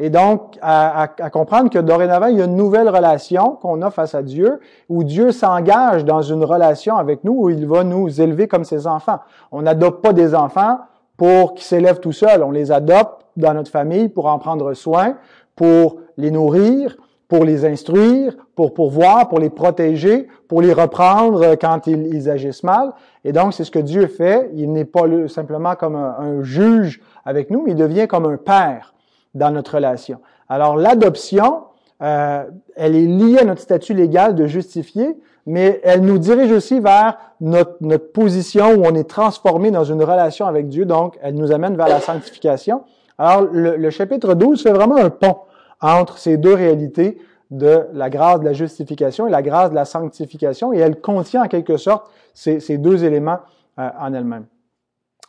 Et 0.04 0.10
donc, 0.10 0.58
à, 0.62 1.06
comprendre 1.32 1.70
que 1.70 1.78
dorénavant, 1.78 2.26
il 2.26 2.36
y 2.36 2.42
a 2.42 2.46
une 2.46 2.56
nouvelle 2.56 2.88
relation 2.88 3.50
qu'on 3.50 3.82
a 3.82 3.90
face 3.92 4.16
à 4.16 4.22
Dieu, 4.24 4.58
où 4.88 5.04
Dieu 5.04 5.30
s'engage 5.30 6.04
dans 6.04 6.22
une 6.22 6.42
relation 6.42 6.96
avec 6.96 7.22
nous, 7.22 7.44
où 7.44 7.50
il 7.50 7.68
va 7.68 7.84
nous 7.84 8.20
élever 8.20 8.48
comme 8.48 8.64
ses 8.64 8.88
enfants. 8.88 9.20
On 9.52 9.62
n'adopte 9.62 10.02
pas 10.02 10.12
des 10.12 10.34
enfants 10.34 10.78
pour 11.16 11.54
qu'ils 11.54 11.66
s'élèvent 11.66 12.00
tout 12.00 12.10
seuls. 12.10 12.42
On 12.42 12.50
les 12.50 12.72
adopte 12.72 13.24
dans 13.36 13.54
notre 13.54 13.70
famille 13.70 14.08
pour 14.08 14.26
en 14.26 14.40
prendre 14.40 14.74
soin, 14.74 15.18
pour 15.54 15.98
les 16.16 16.32
nourrir, 16.32 16.96
pour 17.28 17.44
les 17.44 17.64
instruire, 17.64 18.34
pour 18.56 18.74
pourvoir, 18.74 19.28
pour 19.28 19.38
les 19.38 19.50
protéger, 19.50 20.26
pour 20.48 20.62
les 20.62 20.72
reprendre 20.72 21.54
quand 21.54 21.86
ils, 21.86 22.28
agissent 22.28 22.64
mal. 22.64 22.92
Et 23.22 23.30
donc, 23.30 23.54
c'est 23.54 23.62
ce 23.62 23.70
que 23.70 23.78
Dieu 23.78 24.08
fait. 24.08 24.50
Il 24.56 24.72
n'est 24.72 24.84
pas 24.84 25.04
simplement 25.28 25.76
comme 25.76 25.94
un, 25.94 26.42
juge 26.42 27.00
avec 27.24 27.50
nous, 27.50 27.62
mais 27.64 27.70
il 27.70 27.76
devient 27.76 28.08
comme 28.08 28.26
un 28.26 28.36
père 28.36 28.91
dans 29.34 29.50
notre 29.50 29.76
relation. 29.76 30.20
Alors, 30.48 30.76
l'adoption, 30.76 31.64
euh, 32.02 32.44
elle 32.76 32.96
est 32.96 33.06
liée 33.06 33.38
à 33.38 33.44
notre 33.44 33.60
statut 33.60 33.94
légal 33.94 34.34
de 34.34 34.46
justifié, 34.46 35.16
mais 35.46 35.80
elle 35.82 36.02
nous 36.02 36.18
dirige 36.18 36.52
aussi 36.52 36.80
vers 36.80 37.18
notre, 37.40 37.76
notre 37.80 38.12
position 38.12 38.74
où 38.74 38.84
on 38.84 38.94
est 38.94 39.08
transformé 39.08 39.70
dans 39.70 39.84
une 39.84 40.02
relation 40.02 40.46
avec 40.46 40.68
Dieu. 40.68 40.84
Donc, 40.84 41.18
elle 41.22 41.34
nous 41.34 41.52
amène 41.52 41.76
vers 41.76 41.88
la 41.88 42.00
sanctification. 42.00 42.82
Alors, 43.18 43.42
le, 43.50 43.76
le 43.76 43.90
chapitre 43.90 44.34
12 44.34 44.62
fait 44.62 44.72
vraiment 44.72 44.96
un 44.96 45.10
pont 45.10 45.38
entre 45.80 46.18
ces 46.18 46.36
deux 46.36 46.54
réalités 46.54 47.18
de 47.50 47.86
la 47.92 48.08
grâce 48.08 48.40
de 48.40 48.44
la 48.46 48.54
justification 48.54 49.26
et 49.26 49.30
la 49.30 49.42
grâce 49.42 49.70
de 49.70 49.74
la 49.74 49.84
sanctification, 49.84 50.72
et 50.72 50.78
elle 50.78 51.00
contient 51.00 51.44
en 51.44 51.48
quelque 51.48 51.76
sorte 51.76 52.10
ces, 52.32 52.60
ces 52.60 52.78
deux 52.78 53.04
éléments 53.04 53.40
euh, 53.78 53.88
en 54.00 54.14
elle-même. 54.14 54.46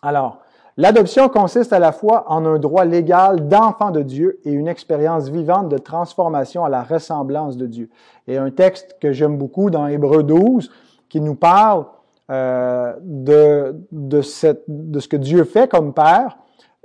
Alors, 0.01 0.39
l'adoption 0.77 1.30
consiste 1.30 1.74
à 1.74 1.80
la 1.80 1.92
fois 1.92 2.25
en 2.27 2.46
un 2.46 2.60
droit 2.60 2.86
légal 2.86 3.48
d'enfant 3.48 3.92
de 3.92 4.01
Dieu 4.01 4.39
et 4.46 4.51
une 4.51 4.68
expérience 4.68 5.30
vivante 5.30 5.70
de 5.70 5.77
transformation 5.77 6.65
à 6.65 6.70
la 6.70 6.84
ressemblance 6.84 7.58
de 7.58 7.68
Dieu. 7.68 7.89
Et 8.27 8.38
un 8.38 8.51
texte 8.51 8.98
que 9.01 9.12
j'aime 9.12 9.38
beaucoup 9.38 9.70
dans 9.70 9.88
Hébreu 9.88 10.24
12 10.24 10.72
qui 11.10 11.22
nous 11.22 11.36
parle 11.36 11.86
euh, 12.32 12.94
de, 13.01 14.22
ce 14.22 15.08
que 15.08 15.18
Dieu 15.18 15.44
fait 15.44 15.70
comme 15.70 15.94
Père, 15.94 16.38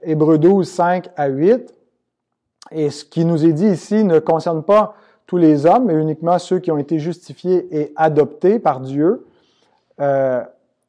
Hébreu 0.02 0.38
12, 0.38 0.68
5 0.68 1.08
à 1.16 1.28
8, 1.28 1.74
et 2.70 2.90
ce 2.90 3.04
qui 3.04 3.24
nous 3.24 3.46
est 3.46 3.52
dit 3.52 3.68
ici 3.68 4.04
ne 4.04 4.18
concerne 4.18 4.62
pas 4.62 4.94
tous 5.26 5.36
les 5.36 5.66
hommes, 5.66 5.86
mais 5.86 5.94
uniquement 5.94 6.38
ceux 6.38 6.58
qui 6.58 6.70
ont 6.70 6.78
été 6.78 6.98
justifiés 6.98 7.68
et 7.70 7.92
adoptés 7.96 8.58
par 8.58 8.80
Dieu. 8.80 9.26
Euh, 10.00 10.42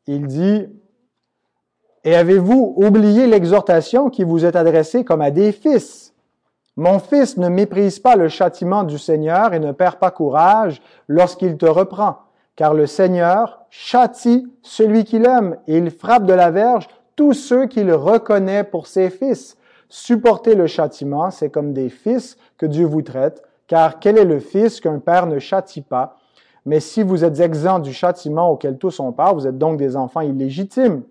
il 0.07 0.27
dit, 0.27 0.67
Et 2.05 2.15
avez-vous 2.15 2.75
oublié 2.77 3.27
l'exhortation 3.27 4.09
qui 4.09 4.23
vous 4.23 4.45
est 4.45 4.55
adressée 4.55 5.03
comme 5.03 5.21
à 5.21 5.31
des 5.31 5.51
fils? 5.51 6.13
Mon 6.77 6.99
fils, 6.99 7.35
ne 7.35 7.49
méprise 7.49 7.99
pas 7.99 8.15
le 8.15 8.29
châtiment 8.29 8.83
du 8.83 8.97
Seigneur 8.97 9.53
et 9.53 9.59
ne 9.59 9.73
perd 9.73 9.95
pas 9.95 10.11
courage 10.11 10.81
lorsqu'il 11.09 11.57
te 11.57 11.65
reprend, 11.65 12.19
car 12.55 12.73
le 12.73 12.87
Seigneur 12.87 13.65
châtie 13.69 14.47
celui 14.61 15.03
qu'il 15.03 15.25
aime 15.25 15.57
et 15.67 15.77
il 15.77 15.91
frappe 15.91 16.23
de 16.23 16.33
la 16.33 16.51
verge 16.51 16.87
tous 17.17 17.33
ceux 17.33 17.65
qu'il 17.65 17.91
reconnaît 17.91 18.63
pour 18.63 18.87
ses 18.87 19.09
fils. 19.09 19.57
Supporter 19.89 20.55
le 20.55 20.67
châtiment, 20.67 21.31
c'est 21.31 21.49
comme 21.49 21.73
des 21.73 21.89
fils 21.89 22.37
que 22.57 22.65
Dieu 22.65 22.85
vous 22.85 23.01
traite, 23.01 23.43
car 23.67 23.99
quel 23.99 24.17
est 24.17 24.23
le 24.23 24.39
fils 24.39 24.79
qu'un 24.79 24.99
père 24.99 25.25
ne 25.25 25.39
châtie 25.39 25.81
pas? 25.81 26.15
Mais 26.65 26.79
si 26.79 27.03
vous 27.03 27.25
êtes 27.25 27.41
exempts 27.41 27.79
du 27.79 27.91
châtiment 27.91 28.51
auquel 28.51 28.77
tous 28.77 29.01
ont 29.01 29.11
part, 29.11 29.35
vous 29.35 29.47
êtes 29.47 29.57
donc 29.57 29.77
des 29.77 29.97
enfants 29.97 30.21
illégitimes. 30.21 31.03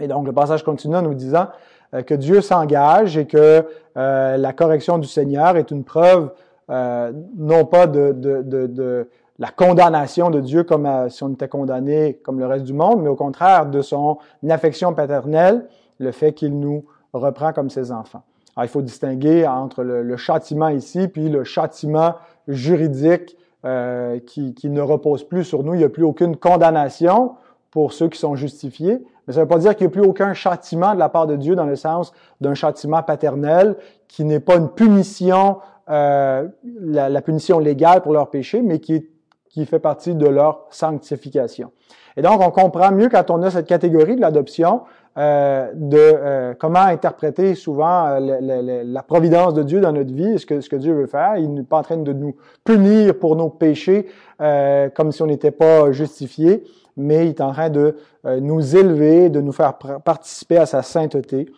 Et 0.00 0.08
donc 0.08 0.26
le 0.26 0.32
passage 0.32 0.64
continue 0.64 0.96
en 0.96 1.02
nous 1.02 1.14
disant 1.14 1.48
euh, 1.94 2.02
que 2.02 2.14
Dieu 2.14 2.40
s'engage 2.40 3.16
et 3.16 3.26
que 3.26 3.66
euh, 3.96 4.36
la 4.36 4.52
correction 4.52 4.98
du 4.98 5.08
Seigneur 5.08 5.56
est 5.56 5.70
une 5.70 5.84
preuve 5.84 6.30
euh, 6.70 7.12
non 7.36 7.64
pas 7.64 7.86
de, 7.86 8.12
de, 8.12 8.42
de, 8.42 8.66
de, 8.66 9.08
la 9.38 9.48
condamnation 9.48 10.30
de 10.30 10.40
Dieu 10.40 10.62
comme 10.62 10.88
si 11.08 11.22
on 11.22 11.30
était 11.30 11.48
condamné 11.48 12.20
comme 12.22 12.38
le 12.38 12.46
reste 12.46 12.64
du 12.64 12.72
monde, 12.72 13.02
mais 13.02 13.08
au 13.08 13.16
contraire 13.16 13.66
de 13.66 13.82
son 13.82 14.18
affection 14.48 14.94
paternelle, 14.94 15.66
le 15.98 16.12
fait 16.12 16.32
qu'il 16.32 16.58
nous 16.58 16.84
reprend 17.12 17.52
comme 17.52 17.68
ses 17.68 17.90
enfants. 17.90 18.22
Alors, 18.54 18.66
il 18.66 18.68
faut 18.68 18.82
distinguer 18.82 19.46
entre 19.46 19.82
le, 19.82 20.16
châtiment 20.16 20.68
ici, 20.68 21.08
puis 21.08 21.28
le 21.28 21.42
châtiment 21.44 22.14
juridique 22.48 23.36
euh, 23.64 24.18
qui, 24.20 24.54
qui, 24.54 24.68
ne 24.68 24.80
repose 24.80 25.24
plus 25.24 25.44
sur 25.44 25.62
nous. 25.62 25.74
Il 25.74 25.78
n'y 25.78 25.84
a 25.84 25.88
plus 25.88 26.04
aucune 26.04 26.36
condamnation 26.36 27.32
pour 27.72 27.92
ceux 27.92 28.08
qui 28.08 28.20
sont 28.20 28.36
justifiés. 28.36 29.02
Mais 29.26 29.32
ça 29.32 29.40
ne 29.40 29.44
veut 29.44 29.48
pas 29.48 29.58
dire 29.58 29.74
qu'il 29.74 29.88
n'y 29.88 29.92
a 29.92 29.94
plus 29.94 30.08
aucun 30.08 30.34
châtiment 30.34 30.94
de 30.94 31.00
la 31.00 31.08
part 31.08 31.26
de 31.26 31.34
Dieu 31.34 31.56
dans 31.56 31.66
le 31.66 31.74
sens 31.74 32.12
d'un 32.40 32.54
châtiment 32.54 33.02
paternel 33.02 33.76
qui 34.06 34.24
n'est 34.24 34.40
pas 34.40 34.56
une 34.56 34.68
punition, 34.68 35.58
euh, 35.88 36.46
la, 36.80 37.22
punition 37.22 37.58
légale 37.58 38.02
pour 38.02 38.12
leur 38.12 38.30
péché, 38.30 38.62
mais 38.62 38.78
qui, 38.78 39.08
qui 39.48 39.66
fait 39.66 39.80
partie 39.80 40.14
de 40.14 40.28
leur 40.28 40.66
sanctification. 40.70 41.72
Et 42.16 42.22
donc, 42.22 42.40
on 42.40 42.50
comprend 42.50 42.92
mieux 42.92 43.08
quand 43.08 43.30
on 43.30 43.42
a 43.42 43.50
cette 43.50 43.66
catégorie 43.66 44.16
de 44.16 44.20
l'adoption 44.20 44.82
euh, 45.18 45.70
de 45.74 45.98
euh, 45.98 46.54
comment 46.58 46.80
interpréter 46.80 47.54
souvent 47.54 48.06
euh, 48.06 48.82
la 48.82 49.02
providence 49.02 49.52
de 49.52 49.62
Dieu 49.62 49.82
dans 49.82 49.92
notre 49.92 50.12
vie, 50.14 50.38
ce 50.38 50.46
que, 50.46 50.76
Dieu 50.76 50.94
veut 50.94 51.06
faire. 51.06 51.36
Il 51.36 51.52
n'est 51.52 51.64
pas 51.64 51.78
en 51.78 51.82
train 51.82 51.98
de 51.98 52.12
nous 52.14 52.34
punir 52.64 53.18
pour 53.18 53.36
nos 53.36 53.50
péchés 53.50 54.06
comme 54.38 55.12
si 55.12 55.22
on 55.22 55.26
n'était 55.26 55.52
pas 55.52 55.92
justifié, 55.92 56.64
mais 56.96 57.26
il 57.26 57.30
est 57.30 57.40
en 57.40 57.52
train 57.52 57.70
de 57.70 57.96
nous 58.24 58.76
élever, 58.76 59.30
de 59.30 59.40
nous 59.40 59.52
faire 59.52 59.74
participer 59.74 60.58
à 60.58 60.66
sa 60.66 60.82
sainteté 60.82 61.50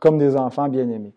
comme 0.00 0.18
des 0.18 0.36
enfants 0.36 0.68
bien-aimés. 0.68 1.14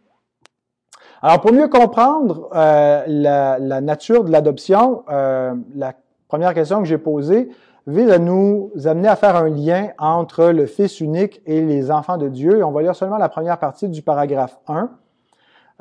Alors, 1.22 1.42
pour 1.42 1.54
mieux 1.54 1.68
comprendre 1.68 2.50
la, 2.52 3.58
la, 3.60 3.82
nature 3.82 4.24
de 4.24 4.32
l'adoption, 4.32 5.04
la 5.08 5.94
première 6.28 6.54
question 6.54 6.80
que 6.80 6.86
j'ai 6.86 6.98
posée, 6.98 7.50
vise 7.88 8.10
à 8.10 8.20
nous 8.20 8.72
amener 8.86 9.08
à 9.08 9.16
faire 9.16 9.36
un 9.36 9.50
lien 9.50 9.90
entre 9.98 10.46
le 10.46 10.66
Fils 10.66 11.00
unique 11.00 11.42
et 11.46 11.62
les 11.62 11.92
enfants 11.92 12.18
de 12.18 12.30
Dieu. 12.30 12.64
On 12.64 12.72
va 12.72 12.82
lire 12.82 12.96
seulement 12.96 13.18
la 13.18 13.30
première 13.30 13.58
partie 13.58 13.90
du 13.90 14.02
paragraphe 14.02 14.60
1, 14.68 14.90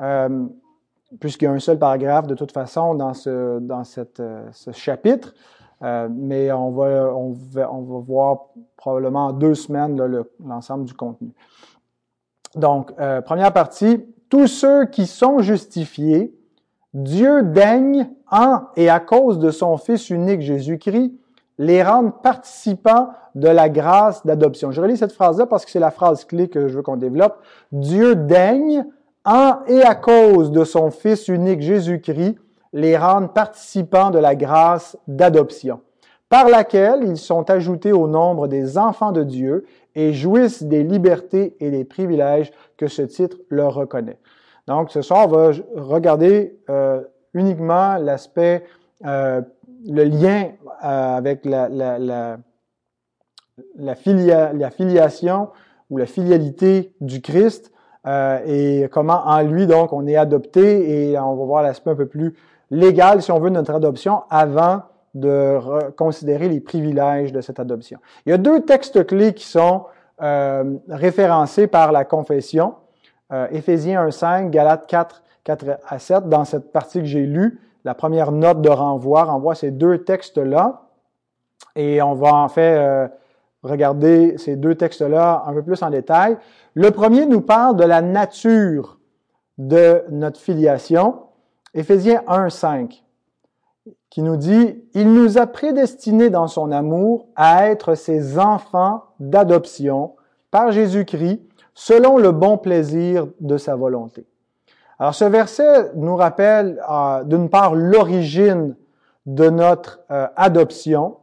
euh, 0.01 0.45
puisqu'il 1.19 1.45
y 1.45 1.47
a 1.47 1.51
un 1.51 1.59
seul 1.59 1.77
paragraphe 1.77 2.27
de 2.27 2.35
toute 2.35 2.51
façon 2.51 2.95
dans 2.95 3.13
ce, 3.13 3.59
dans 3.59 3.83
euh, 4.19 4.45
ce 4.51 4.71
chapitre. 4.71 5.33
Euh, 5.83 6.07
mais 6.11 6.51
on 6.51 6.71
va, 6.71 7.13
on, 7.15 7.31
va, 7.31 7.73
on 7.73 7.81
va 7.81 7.99
voir 7.99 8.37
probablement 8.77 9.27
en 9.27 9.33
deux 9.33 9.55
semaines 9.55 9.99
l'ensemble 10.45 10.85
du 10.85 10.93
contenu. 10.93 11.31
Donc, 12.55 12.93
euh, 12.99 13.21
première 13.21 13.53
partie, 13.53 14.05
tous 14.29 14.47
ceux 14.47 14.85
qui 14.85 15.07
sont 15.07 15.39
justifiés, 15.39 16.35
Dieu 16.93 17.43
daigne 17.43 18.09
en 18.29 18.61
et 18.75 18.89
à 18.89 18.99
cause 18.99 19.39
de 19.39 19.49
son 19.49 19.77
Fils 19.77 20.09
unique 20.09 20.41
Jésus-Christ 20.41 21.13
les 21.57 21.83
rendre 21.83 22.13
participants 22.13 23.09
de 23.35 23.47
la 23.47 23.69
grâce 23.69 24.25
d'adoption. 24.25 24.71
Je 24.71 24.81
relis 24.81 24.97
cette 24.97 25.11
phrase-là 25.13 25.45
parce 25.45 25.63
que 25.63 25.71
c'est 25.71 25.79
la 25.79 25.91
phrase 25.91 26.25
clé 26.25 26.49
que 26.49 26.67
je 26.67 26.75
veux 26.75 26.81
qu'on 26.81 26.97
développe. 26.97 27.37
Dieu 27.71 28.15
daigne, 28.15 28.85
en 29.25 29.59
et 29.67 29.83
à 29.83 29.95
cause 29.95 30.51
de 30.51 30.63
son 30.63 30.89
Fils 30.89 31.27
unique 31.27 31.61
Jésus-Christ, 31.61 32.37
les 32.73 32.97
rendre 32.97 33.29
participants 33.29 34.11
de 34.11 34.19
la 34.19 34.35
grâce 34.35 34.97
d'adoption, 35.07 35.81
par 36.29 36.47
laquelle 36.49 37.03
ils 37.03 37.17
sont 37.17 37.49
ajoutés 37.49 37.91
au 37.91 38.07
nombre 38.07 38.47
des 38.47 38.77
enfants 38.77 39.11
de 39.11 39.23
Dieu 39.23 39.65
et 39.95 40.13
jouissent 40.13 40.63
des 40.63 40.83
libertés 40.83 41.55
et 41.59 41.69
des 41.71 41.83
privilèges 41.83 42.51
que 42.77 42.87
ce 42.87 43.01
titre 43.01 43.37
leur 43.49 43.73
reconnaît. 43.73 44.17
Donc, 44.67 44.91
ce 44.91 45.01
soir, 45.01 45.27
on 45.27 45.31
va 45.31 45.51
regarder 45.75 46.57
euh, 46.69 47.01
uniquement 47.33 47.97
l'aspect 47.97 48.63
euh, 49.05 49.41
le 49.85 50.03
lien 50.03 50.51
euh, 50.83 51.17
avec 51.17 51.45
la, 51.45 51.67
la, 51.67 52.37
filiation 53.95 55.49
ou 55.89 55.97
la 55.97 56.05
filialité 56.05 56.93
du 57.01 57.21
Christ 57.21 57.71
et 58.45 58.87
comment 58.91 59.21
en 59.25 59.41
lui, 59.41 59.67
donc, 59.67 59.93
on 59.93 60.07
est 60.07 60.15
adopté 60.15 61.09
et 61.11 61.19
on 61.19 61.35
va 61.35 61.45
voir 61.45 61.63
l'aspect 61.63 61.91
un 61.91 61.95
peu 61.95 62.07
plus 62.07 62.33
légal, 62.71 63.21
si 63.21 63.31
on 63.31 63.39
veut, 63.39 63.49
de 63.49 63.55
notre 63.55 63.73
adoption 63.73 64.23
avant 64.29 64.81
de 65.13 65.59
considérer 65.91 66.47
les 66.47 66.61
privilèges 66.61 67.31
de 67.31 67.41
cette 67.41 67.59
adoption. 67.59 67.99
Il 68.25 68.31
y 68.31 68.33
a 68.33 68.37
deux 68.37 68.61
textes 68.61 69.05
clés 69.05 69.33
qui 69.33 69.45
sont 69.45 69.85
euh, 70.21 70.77
référencés 70.89 71.67
par 71.67 71.91
la 71.91 72.05
confession, 72.05 72.75
euh, 73.31 73.47
Éphésiens 73.51 74.07
1.5, 74.07 74.49
Galates 74.49 74.87
4, 74.87 75.23
4 75.43 75.65
à 75.85 75.99
7, 75.99 76.29
dans 76.29 76.45
cette 76.45 76.71
partie 76.71 76.99
que 76.99 77.05
j'ai 77.05 77.25
lue 77.25 77.59
la 77.83 77.95
première 77.95 78.31
note 78.31 78.61
de 78.61 78.69
renvoi 78.69 79.23
renvoie 79.23 79.55
ces 79.55 79.71
deux 79.71 79.99
textes-là. 80.03 80.83
Et 81.75 82.01
on 82.01 82.13
va 82.13 82.35
en 82.35 82.47
fait 82.47 82.77
euh, 82.77 83.07
regarder 83.63 84.37
ces 84.37 84.55
deux 84.55 84.75
textes-là 84.75 85.43
un 85.47 85.53
peu 85.53 85.63
plus 85.63 85.81
en 85.81 85.89
détail. 85.89 86.37
Le 86.73 86.91
premier 86.91 87.25
nous 87.25 87.41
parle 87.41 87.75
de 87.77 87.83
la 87.83 88.01
nature 88.01 88.99
de 89.57 90.03
notre 90.09 90.39
filiation. 90.39 91.21
Éphésiens 91.73 92.23
1, 92.27 92.49
5, 92.49 93.03
qui 94.09 94.21
nous 94.21 94.35
dit, 94.35 94.83
Il 94.93 95.13
nous 95.13 95.37
a 95.37 95.47
prédestinés 95.47 96.29
dans 96.29 96.47
son 96.47 96.71
amour 96.71 97.27
à 97.35 97.69
être 97.69 97.95
ses 97.95 98.37
enfants 98.37 99.03
d'adoption 99.19 100.15
par 100.51 100.71
Jésus-Christ, 100.71 101.41
selon 101.73 102.17
le 102.17 102.31
bon 102.31 102.57
plaisir 102.57 103.27
de 103.39 103.57
sa 103.57 103.75
volonté. 103.75 104.25
Alors 104.99 105.15
ce 105.15 105.25
verset 105.25 105.91
nous 105.95 106.15
rappelle 106.15 106.79
euh, 106.87 107.23
d'une 107.23 107.49
part 107.49 107.73
l'origine 107.73 108.75
de 109.25 109.49
notre 109.49 110.01
euh, 110.11 110.27
adoption. 110.35 111.17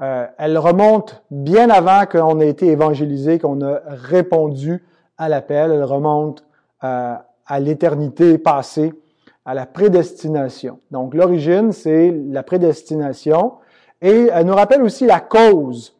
Euh, 0.00 0.26
elle 0.38 0.58
remonte 0.58 1.24
bien 1.30 1.70
avant 1.70 2.04
qu'on 2.06 2.38
ait 2.38 2.48
été 2.48 2.68
évangélisé, 2.68 3.38
qu'on 3.38 3.62
a 3.62 3.80
répondu 3.86 4.84
à 5.16 5.28
l'appel, 5.28 5.72
elle 5.72 5.84
remonte 5.84 6.44
à 6.80 7.58
l'éternité 7.58 8.38
passée, 8.38 8.92
à 9.46 9.54
la 9.54 9.64
prédestination. 9.64 10.80
Donc 10.90 11.14
l'origine, 11.14 11.72
c'est 11.72 12.10
la 12.10 12.42
prédestination. 12.42 13.54
Et 14.02 14.28
elle 14.32 14.44
nous 14.44 14.54
rappelle 14.54 14.82
aussi 14.82 15.06
la 15.06 15.20
cause. 15.20 15.96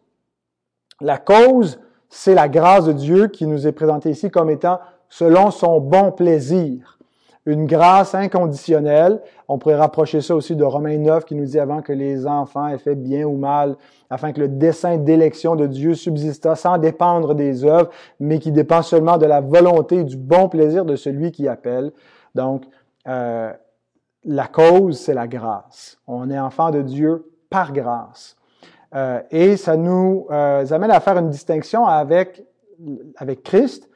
La 1.00 1.16
cause, 1.16 1.80
c'est 2.10 2.34
la 2.34 2.48
grâce 2.48 2.84
de 2.84 2.92
Dieu 2.92 3.28
qui 3.28 3.46
nous 3.46 3.66
est 3.66 3.72
présentée 3.72 4.10
ici 4.10 4.30
comme 4.30 4.50
étant 4.50 4.80
selon 5.08 5.50
son 5.50 5.80
bon 5.80 6.12
plaisir 6.12 6.96
une 7.46 7.66
grâce 7.66 8.14
inconditionnelle. 8.14 9.22
On 9.48 9.58
pourrait 9.58 9.76
rapprocher 9.76 10.20
ça 10.20 10.34
aussi 10.34 10.56
de 10.56 10.64
Romains 10.64 10.98
9 10.98 11.24
qui 11.24 11.36
nous 11.36 11.44
dit 11.44 11.60
avant 11.60 11.80
que 11.80 11.92
les 11.92 12.26
enfants 12.26 12.66
aient 12.66 12.78
fait 12.78 12.96
bien 12.96 13.24
ou 13.24 13.36
mal, 13.36 13.76
afin 14.10 14.32
que 14.32 14.40
le 14.40 14.48
dessein 14.48 14.98
d'élection 14.98 15.54
de 15.54 15.68
Dieu 15.68 15.94
subsista 15.94 16.56
sans 16.56 16.76
dépendre 16.76 17.34
des 17.34 17.64
œuvres, 17.64 17.90
mais 18.18 18.40
qui 18.40 18.50
dépend 18.50 18.82
seulement 18.82 19.16
de 19.16 19.26
la 19.26 19.40
volonté 19.40 19.98
et 19.98 20.04
du 20.04 20.16
bon 20.16 20.48
plaisir 20.48 20.84
de 20.84 20.96
celui 20.96 21.30
qui 21.30 21.46
appelle. 21.46 21.92
Donc, 22.34 22.64
euh, 23.08 23.52
la 24.24 24.46
cause, 24.48 24.98
c'est 24.98 25.14
la 25.14 25.28
grâce. 25.28 25.98
On 26.06 26.30
est 26.30 26.38
enfant 26.38 26.70
de 26.70 26.82
Dieu 26.82 27.30
par 27.48 27.72
grâce. 27.72 28.36
Euh, 28.94 29.20
et 29.30 29.56
ça 29.56 29.76
nous 29.76 30.26
euh, 30.30 30.66
amène 30.70 30.90
à 30.90 31.00
faire 31.00 31.18
une 31.18 31.30
distinction 31.30 31.86
avec, 31.86 32.44
avec 33.16 33.42
Christ, 33.42 33.88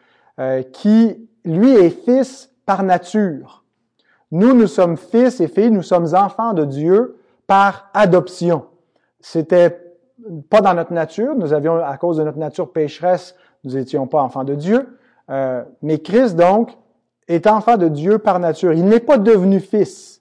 qui, 0.73 1.29
lui, 1.45 1.75
est 1.75 1.91
fils 1.91 2.51
par 2.65 2.83
nature. 2.83 3.63
Nous, 4.31 4.55
nous 4.55 4.67
sommes 4.67 4.97
fils 4.97 5.39
et 5.43 5.49
filles, 5.49 5.71
nous 5.71 5.83
sommes 5.83 6.15
enfants 6.15 6.55
de 6.55 6.65
Dieu 6.65 7.19
par 7.47 7.91
adoption. 7.93 8.65
C'était 9.21 9.79
pas 10.49 10.63
dans 10.63 10.73
notre 10.73 10.95
nature, 10.95 11.35
nous 11.35 11.53
avions, 11.53 11.85
à 11.85 11.95
cause 11.99 12.17
de 12.17 12.25
notre 12.25 12.39
nature 12.39 12.73
pécheresse, 12.73 13.35
nous 13.65 13.75
n'étions 13.75 14.07
pas 14.07 14.23
enfants 14.23 14.45
de 14.45 14.55
Dieu. 14.55 14.97
Mais 15.83 15.99
Christ, 15.99 16.37
donc, 16.37 16.75
est 17.31 17.47
enfant 17.47 17.77
de 17.77 17.89
Dieu 17.89 18.19
par 18.19 18.41
nature. 18.41 18.73
Il 18.73 18.85
n'est 18.85 19.01
pas 19.01 19.19
devenu 19.19 19.61
fils. 19.61 20.21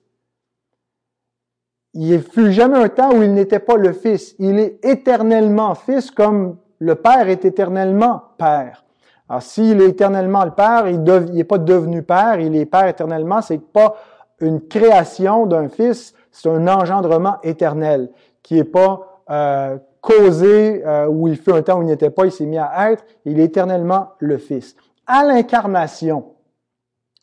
Il 1.96 2.22
fut 2.22 2.52
jamais 2.52 2.78
un 2.78 2.90
temps 2.90 3.14
où 3.14 3.24
il 3.24 3.34
n'était 3.34 3.60
pas 3.60 3.76
le 3.76 3.94
fils. 3.94 4.36
Il 4.38 4.60
est 4.60 4.80
éternellement 4.86 5.74
fils 5.74 6.12
comme 6.12 6.58
le 6.78 6.96
Père 6.96 7.28
est 7.28 7.46
éternellement 7.46 8.22
Père. 8.38 8.86
Alors, 9.28 9.42
s'il 9.42 9.82
est 9.82 9.90
éternellement 9.90 10.46
le 10.46 10.52
Père, 10.52 10.88
il 10.88 11.02
n'est 11.02 11.44
pas 11.44 11.58
devenu 11.58 12.04
Père, 12.04 12.40
il 12.40 12.56
est 12.56 12.66
Père 12.66 12.88
éternellement, 12.88 13.42
c'est 13.42 13.62
pas 13.62 13.96
une 14.40 14.62
création 14.62 15.46
d'un 15.46 15.68
Fils, 15.68 16.14
c'est 16.32 16.50
un 16.50 16.68
engendrement 16.68 17.38
éternel 17.44 18.10
qui 18.42 18.56
n'est 18.56 18.64
pas 18.64 19.22
euh, 19.30 19.78
causé 20.02 20.84
euh, 20.86 21.08
où 21.08 21.28
il 21.28 21.38
fut 21.38 21.52
un 21.52 21.62
temps 21.62 21.80
où 21.80 21.82
il 21.82 21.88
n'était 21.88 22.10
pas, 22.10 22.26
il 22.26 22.32
s'est 22.32 22.46
mis 22.46 22.58
à 22.58 22.92
être, 22.92 23.04
il 23.26 23.40
est 23.40 23.46
éternellement 23.46 24.12
le 24.20 24.38
Fils. 24.38 24.76
À 25.06 25.26
l'incarnation, 25.26 26.26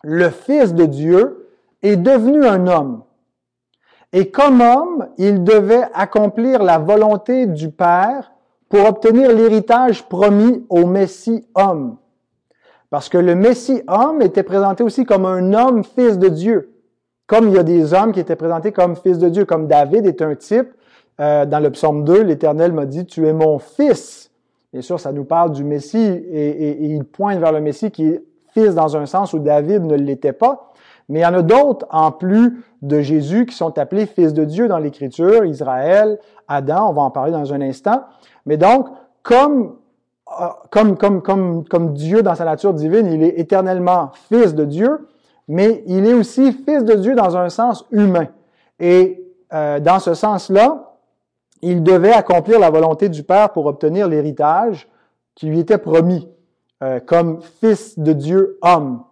le 0.06 0.30
Fils 0.30 0.72
de 0.72 0.84
Dieu 0.84 1.48
est 1.82 1.96
devenu 1.96 2.46
un 2.46 2.68
homme. 2.68 3.02
Et 4.12 4.30
comme 4.30 4.60
homme, 4.60 5.08
il 5.18 5.42
devait 5.42 5.82
accomplir 5.94 6.62
la 6.62 6.78
volonté 6.78 7.46
du 7.46 7.70
Père 7.70 8.30
pour 8.68 8.86
obtenir 8.86 9.34
l'héritage 9.34 10.08
promis 10.08 10.64
au 10.68 10.86
Messie 10.86 11.44
homme. 11.56 11.96
Parce 12.88 13.08
que 13.08 13.18
le 13.18 13.34
Messie 13.34 13.82
homme 13.88 14.22
était 14.22 14.44
présenté 14.44 14.84
aussi 14.84 15.04
comme 15.04 15.26
un 15.26 15.52
homme 15.52 15.82
fils 15.82 16.20
de 16.20 16.28
Dieu. 16.28 16.72
Comme 17.26 17.48
il 17.48 17.54
y 17.54 17.58
a 17.58 17.64
des 17.64 17.92
hommes 17.92 18.12
qui 18.12 18.20
étaient 18.20 18.36
présentés 18.36 18.70
comme 18.70 18.94
fils 18.94 19.18
de 19.18 19.28
Dieu, 19.28 19.44
comme 19.44 19.66
David 19.66 20.06
est 20.06 20.22
un 20.22 20.36
type. 20.36 20.68
Euh, 21.18 21.46
dans 21.46 21.58
le 21.58 21.70
psaume 21.70 22.04
2, 22.04 22.22
l'Éternel 22.22 22.72
m'a 22.72 22.86
dit, 22.86 23.06
tu 23.06 23.26
es 23.26 23.32
mon 23.32 23.58
fils. 23.58 24.30
Bien 24.72 24.82
sûr, 24.82 25.00
ça 25.00 25.10
nous 25.10 25.24
parle 25.24 25.50
du 25.50 25.64
Messie 25.64 25.98
et, 25.98 26.48
et 26.48 26.84
il 26.84 27.02
pointe 27.04 27.40
vers 27.40 27.50
le 27.50 27.60
Messie 27.60 27.90
qui 27.90 28.06
est 28.06 28.22
fils 28.56 28.74
dans 28.74 28.96
un 28.96 29.04
sens 29.04 29.34
où 29.34 29.38
David 29.38 29.84
ne 29.84 29.96
l'était 29.96 30.32
pas. 30.32 30.72
Mais 31.08 31.20
il 31.20 31.22
y 31.22 31.26
en 31.26 31.34
a 31.34 31.42
d'autres 31.42 31.86
en 31.90 32.10
plus 32.10 32.64
de 32.82 33.00
Jésus 33.00 33.46
qui 33.46 33.54
sont 33.54 33.78
appelés 33.78 34.06
fils 34.06 34.32
de 34.32 34.44
Dieu 34.44 34.66
dans 34.66 34.78
l'Écriture, 34.78 35.44
Israël, 35.44 36.18
Adam, 36.48 36.90
on 36.90 36.92
va 36.92 37.02
en 37.02 37.10
parler 37.10 37.32
dans 37.32 37.52
un 37.52 37.60
instant. 37.60 38.04
Mais 38.46 38.56
donc, 38.56 38.88
comme, 39.22 39.76
euh, 40.40 40.46
comme, 40.70 40.96
comme, 40.96 41.22
comme, 41.22 41.64
comme 41.64 41.92
Dieu 41.92 42.22
dans 42.22 42.34
sa 42.34 42.44
nature 42.44 42.74
divine, 42.74 43.06
il 43.06 43.22
est 43.22 43.38
éternellement 43.38 44.10
fils 44.28 44.54
de 44.54 44.64
Dieu, 44.64 45.06
mais 45.48 45.84
il 45.86 46.06
est 46.06 46.14
aussi 46.14 46.52
fils 46.52 46.84
de 46.84 46.94
Dieu 46.94 47.14
dans 47.14 47.36
un 47.36 47.50
sens 47.50 47.84
humain. 47.90 48.28
Et 48.80 49.22
euh, 49.52 49.78
dans 49.80 50.00
ce 50.00 50.14
sens-là, 50.14 50.94
il 51.62 51.82
devait 51.82 52.12
accomplir 52.12 52.58
la 52.58 52.70
volonté 52.70 53.08
du 53.08 53.22
Père 53.22 53.50
pour 53.50 53.66
obtenir 53.66 54.08
l'héritage 54.08 54.88
qui 55.34 55.46
lui 55.46 55.60
était 55.60 55.78
promis 55.78 56.28
euh, 56.82 57.00
comme 57.00 57.40
fils 57.40 57.98
de 57.98 58.12
Dieu 58.12 58.58
homme. 58.60 59.02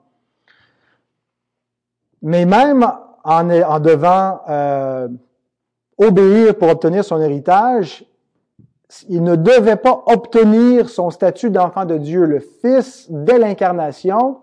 Mais 2.21 2.45
même 2.45 2.87
en, 3.25 3.81
devant 3.81 4.43
euh, 4.51 5.09
obéir 5.97 6.57
pour 6.57 6.69
obtenir 6.69 7.07
son 7.07 7.23
héritage, 7.23 8.05
il 9.09 9.23
ne 9.23 9.35
devait 9.35 9.77
pas 9.77 10.03
obtenir 10.05 10.91
son 10.91 11.09
statut 11.09 11.49
d'enfant 11.49 11.87
de 11.87 11.97
Dieu. 11.97 12.27
Le 12.27 12.41
Fils, 12.41 13.07
dès 13.09 13.39
l'incarnation, 13.39 14.41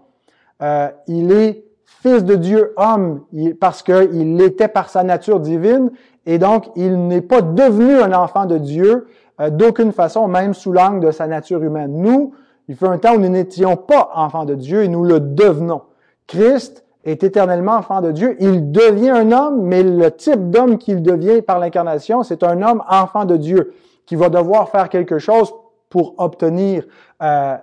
euh, 0.63 0.89
il 1.05 1.31
est 1.31 1.63
Fils 1.85 2.23
de 2.23 2.33
Dieu 2.33 2.73
homme 2.77 3.25
parce 3.59 3.83
qu'il 3.83 4.37
l'était 4.37 4.67
par 4.67 4.89
sa 4.89 5.03
nature 5.03 5.39
divine 5.39 5.91
et 6.25 6.39
donc 6.39 6.71
il 6.75 7.07
n'est 7.07 7.21
pas 7.21 7.43
devenu 7.43 7.99
un 7.99 8.13
enfant 8.13 8.47
de 8.47 8.57
Dieu 8.57 9.05
d'aucune 9.51 9.91
façon, 9.91 10.27
même 10.27 10.55
sous 10.55 10.71
l'angle 10.71 11.05
de 11.05 11.11
sa 11.11 11.27
nature 11.27 11.61
humaine. 11.61 11.91
Nous, 11.93 12.33
il 12.71 12.77
fait 12.77 12.87
un 12.87 12.97
temps 12.97 13.15
où 13.15 13.19
nous 13.19 13.27
n'étions 13.27 13.75
pas 13.75 14.11
enfants 14.15 14.45
de 14.45 14.55
Dieu 14.55 14.83
et 14.83 14.87
nous 14.87 15.03
le 15.03 15.19
devenons. 15.19 15.81
Christ 16.25 16.85
est 17.03 17.21
éternellement 17.21 17.73
enfant 17.73 17.99
de 17.99 18.13
Dieu. 18.13 18.37
Il 18.39 18.71
devient 18.71 19.09
un 19.09 19.33
homme, 19.33 19.63
mais 19.63 19.83
le 19.83 20.09
type 20.09 20.49
d'homme 20.49 20.77
qu'il 20.77 21.01
devient 21.01 21.41
par 21.41 21.59
l'incarnation, 21.59 22.23
c'est 22.23 22.43
un 22.43 22.61
homme 22.61 22.81
enfant 22.89 23.25
de 23.25 23.35
Dieu 23.35 23.73
qui 24.05 24.15
va 24.15 24.29
devoir 24.29 24.69
faire 24.69 24.87
quelque 24.87 25.19
chose 25.19 25.53
pour 25.89 26.15
obtenir 26.17 26.85
euh, 27.21 27.57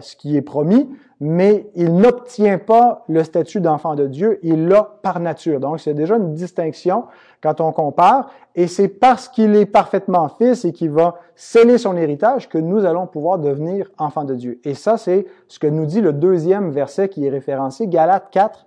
ce 0.00 0.16
qui 0.16 0.36
est 0.36 0.42
promis, 0.42 0.88
mais 1.20 1.66
il 1.74 1.94
n'obtient 1.94 2.58
pas 2.58 3.04
le 3.08 3.24
statut 3.24 3.60
d'enfant 3.60 3.94
de 3.94 4.06
Dieu, 4.06 4.38
il 4.42 4.68
l'a 4.68 4.98
par 5.02 5.20
nature. 5.20 5.60
Donc 5.60 5.80
c'est 5.80 5.94
déjà 5.94 6.16
une 6.16 6.34
distinction 6.34 7.04
quand 7.42 7.60
on 7.60 7.72
compare, 7.72 8.30
et 8.54 8.66
c'est 8.66 8.88
parce 8.88 9.28
qu'il 9.28 9.54
est 9.54 9.66
parfaitement 9.66 10.28
fils 10.28 10.64
et 10.64 10.72
qu'il 10.72 10.90
va 10.90 11.16
sceller 11.34 11.78
son 11.78 11.96
héritage 11.96 12.48
que 12.48 12.58
nous 12.58 12.84
allons 12.84 13.06
pouvoir 13.06 13.38
devenir 13.38 13.90
enfants 13.98 14.24
de 14.24 14.34
Dieu. 14.34 14.60
Et 14.64 14.74
ça, 14.74 14.96
c'est 14.96 15.26
ce 15.48 15.58
que 15.58 15.66
nous 15.66 15.86
dit 15.86 16.00
le 16.00 16.12
deuxième 16.12 16.70
verset 16.70 17.08
qui 17.08 17.26
est 17.26 17.30
référencé, 17.30 17.86
Galates 17.86 18.30
4. 18.30 18.66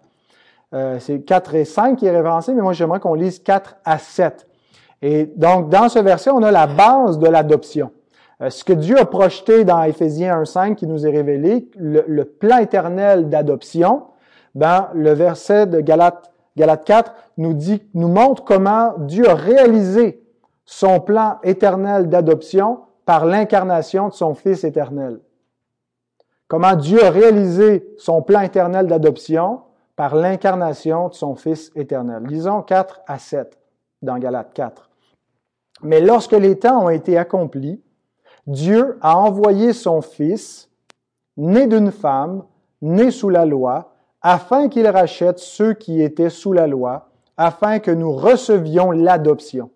Euh, 0.75 0.99
c'est 0.99 1.21
4 1.21 1.55
et 1.55 1.65
5 1.65 1.97
qui 1.97 2.05
est 2.05 2.15
référencé, 2.15 2.53
mais 2.53 2.61
moi 2.61 2.73
j'aimerais 2.73 2.99
qu'on 2.99 3.15
lise 3.15 3.39
4 3.39 3.77
à 3.83 3.97
7. 3.97 4.47
Et 5.01 5.25
donc, 5.35 5.69
dans 5.69 5.89
ce 5.89 5.99
verset, 5.99 6.29
on 6.29 6.43
a 6.43 6.51
la 6.51 6.67
base 6.67 7.17
de 7.17 7.27
l'adoption. 7.27 7.91
Euh, 8.41 8.49
ce 8.49 8.63
que 8.63 8.73
Dieu 8.73 8.97
a 8.97 9.05
projeté 9.05 9.65
dans 9.65 9.83
Éphésiens 9.83 10.41
1.5 10.41 10.75
qui 10.75 10.87
nous 10.87 11.05
est 11.05 11.11
révélé, 11.11 11.69
le, 11.77 12.23
plan 12.23 12.57
éternel 12.59 13.29
d'adoption, 13.29 14.03
ben, 14.55 14.89
le 14.93 15.11
verset 15.11 15.67
de 15.67 15.81
Galates, 15.81 16.31
Galates 16.55 16.85
4 16.85 17.13
nous 17.37 17.53
dit, 17.53 17.81
nous 17.93 18.07
montre 18.07 18.43
comment 18.43 18.93
Dieu 18.97 19.29
a 19.29 19.35
réalisé 19.35 20.23
son 20.65 20.99
plan 20.99 21.39
éternel 21.43 22.09
d'adoption 22.09 22.81
par 23.05 23.25
l'incarnation 23.25 24.09
de 24.09 24.13
son 24.13 24.35
Fils 24.35 24.63
éternel. 24.63 25.19
Comment 26.47 26.75
Dieu 26.75 27.03
a 27.03 27.09
réalisé 27.09 27.93
son 27.97 28.21
plan 28.21 28.41
éternel 28.41 28.87
d'adoption 28.87 29.61
par 29.95 30.15
l'incarnation 30.15 31.09
de 31.09 31.13
son 31.13 31.35
Fils 31.35 31.71
éternel. 31.75 32.23
Lisons 32.25 32.61
4 32.61 33.01
à 33.05 33.19
7 33.19 33.57
dans 34.01 34.17
Galates 34.17 34.53
4. 34.53 34.89
Mais 35.83 36.01
lorsque 36.01 36.33
les 36.33 36.57
temps 36.57 36.85
ont 36.85 36.89
été 36.89 37.17
accomplis, 37.17 37.81
Dieu 38.49 38.97
a 39.01 39.15
envoyé 39.15 39.73
son 39.73 40.01
Fils, 40.01 40.71
né 41.37 41.67
d'une 41.67 41.91
femme, 41.91 42.45
né 42.81 43.11
sous 43.11 43.29
la 43.29 43.45
loi, 43.45 43.93
afin 44.23 44.69
qu'il 44.69 44.87
rachète 44.87 45.37
ceux 45.37 45.75
qui 45.75 46.01
étaient 46.01 46.31
sous 46.31 46.51
la 46.51 46.65
loi, 46.65 47.11
afin 47.37 47.77
que 47.77 47.91
nous 47.91 48.11
recevions 48.11 48.89
l'adoption. 48.89 49.69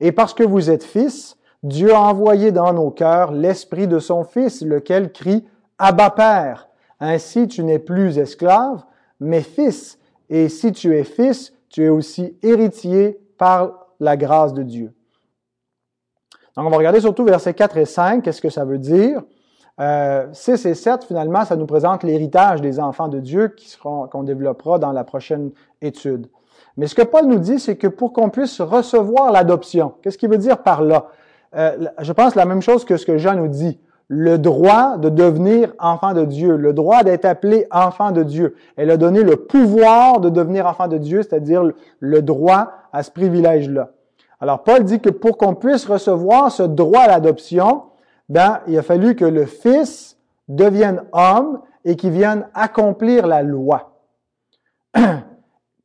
Et 0.00 0.12
parce 0.12 0.32
que 0.32 0.42
vous 0.42 0.70
êtes 0.70 0.82
fils, 0.82 1.36
Dieu 1.62 1.92
a 1.92 2.00
envoyé 2.00 2.52
dans 2.52 2.72
nos 2.72 2.90
cœurs 2.90 3.32
l'esprit 3.32 3.86
de 3.86 3.98
son 3.98 4.24
Fils, 4.24 4.62
lequel 4.62 5.12
crie 5.12 5.44
Abba 5.76 6.08
Père. 6.08 6.70
Ainsi 7.00 7.48
tu 7.48 7.64
n'es 7.64 7.78
plus 7.78 8.16
esclave, 8.16 8.82
mais 9.20 9.42
fils. 9.42 9.98
Et 10.30 10.48
si 10.48 10.72
tu 10.72 10.96
es 10.96 11.04
fils, 11.04 11.52
tu 11.68 11.84
es 11.84 11.90
aussi 11.90 12.38
héritier 12.42 13.20
par 13.36 13.88
la 14.00 14.16
grâce 14.16 14.54
de 14.54 14.62
Dieu. 14.62 14.95
Donc, 16.56 16.66
on 16.66 16.70
va 16.70 16.76
regarder 16.76 17.00
surtout 17.00 17.24
versets 17.24 17.54
4 17.54 17.76
et 17.76 17.84
5, 17.84 18.22
qu'est-ce 18.22 18.40
que 18.40 18.48
ça 18.48 18.64
veut 18.64 18.78
dire? 18.78 19.22
Euh, 19.78 20.26
6 20.32 20.64
et 20.64 20.74
7, 20.74 21.04
finalement, 21.04 21.44
ça 21.44 21.56
nous 21.56 21.66
présente 21.66 22.02
l'héritage 22.02 22.62
des 22.62 22.80
enfants 22.80 23.08
de 23.08 23.20
Dieu 23.20 23.48
qui 23.48 23.68
seront, 23.68 24.06
qu'on 24.06 24.22
développera 24.22 24.78
dans 24.78 24.92
la 24.92 25.04
prochaine 25.04 25.50
étude. 25.82 26.28
Mais 26.78 26.86
ce 26.86 26.94
que 26.94 27.02
Paul 27.02 27.26
nous 27.26 27.38
dit, 27.38 27.58
c'est 27.58 27.76
que 27.76 27.86
pour 27.86 28.12
qu'on 28.12 28.30
puisse 28.30 28.60
recevoir 28.60 29.32
l'adoption, 29.32 29.92
qu'est-ce 30.02 30.16
qu'il 30.16 30.30
veut 30.30 30.38
dire 30.38 30.58
par 30.62 30.82
là? 30.82 31.08
Euh, 31.56 31.88
je 32.00 32.12
pense 32.12 32.34
la 32.34 32.46
même 32.46 32.62
chose 32.62 32.84
que 32.84 32.96
ce 32.96 33.04
que 33.04 33.18
Jean 33.18 33.34
nous 33.34 33.48
dit. 33.48 33.78
le 34.08 34.38
droit 34.38 34.98
de 34.98 35.08
devenir 35.08 35.72
enfant 35.80 36.14
de 36.14 36.24
Dieu, 36.24 36.56
le 36.56 36.72
droit 36.72 37.02
d'être 37.02 37.24
appelé 37.24 37.66
enfant 37.72 38.12
de 38.12 38.22
Dieu. 38.22 38.54
Elle 38.76 38.90
a 38.90 38.96
donné 38.96 39.22
le 39.22 39.34
pouvoir 39.34 40.20
de 40.20 40.30
devenir 40.30 40.66
enfant 40.66 40.86
de 40.86 40.96
Dieu, 40.96 41.22
c'est-à-dire 41.22 41.64
le 41.98 42.22
droit 42.22 42.70
à 42.92 43.02
ce 43.02 43.10
privilège-là. 43.10 43.90
Alors 44.40 44.62
Paul 44.62 44.84
dit 44.84 45.00
que 45.00 45.10
pour 45.10 45.38
qu'on 45.38 45.54
puisse 45.54 45.86
recevoir 45.86 46.52
ce 46.52 46.62
droit 46.62 47.02
à 47.02 47.08
l'adoption, 47.08 47.84
ben, 48.28 48.60
il 48.66 48.78
a 48.78 48.82
fallu 48.82 49.16
que 49.16 49.24
le 49.24 49.46
Fils 49.46 50.18
devienne 50.48 51.04
homme 51.12 51.60
et 51.84 51.96
qu'il 51.96 52.10
vienne 52.10 52.48
accomplir 52.54 53.26
la 53.26 53.42
loi. 53.42 53.92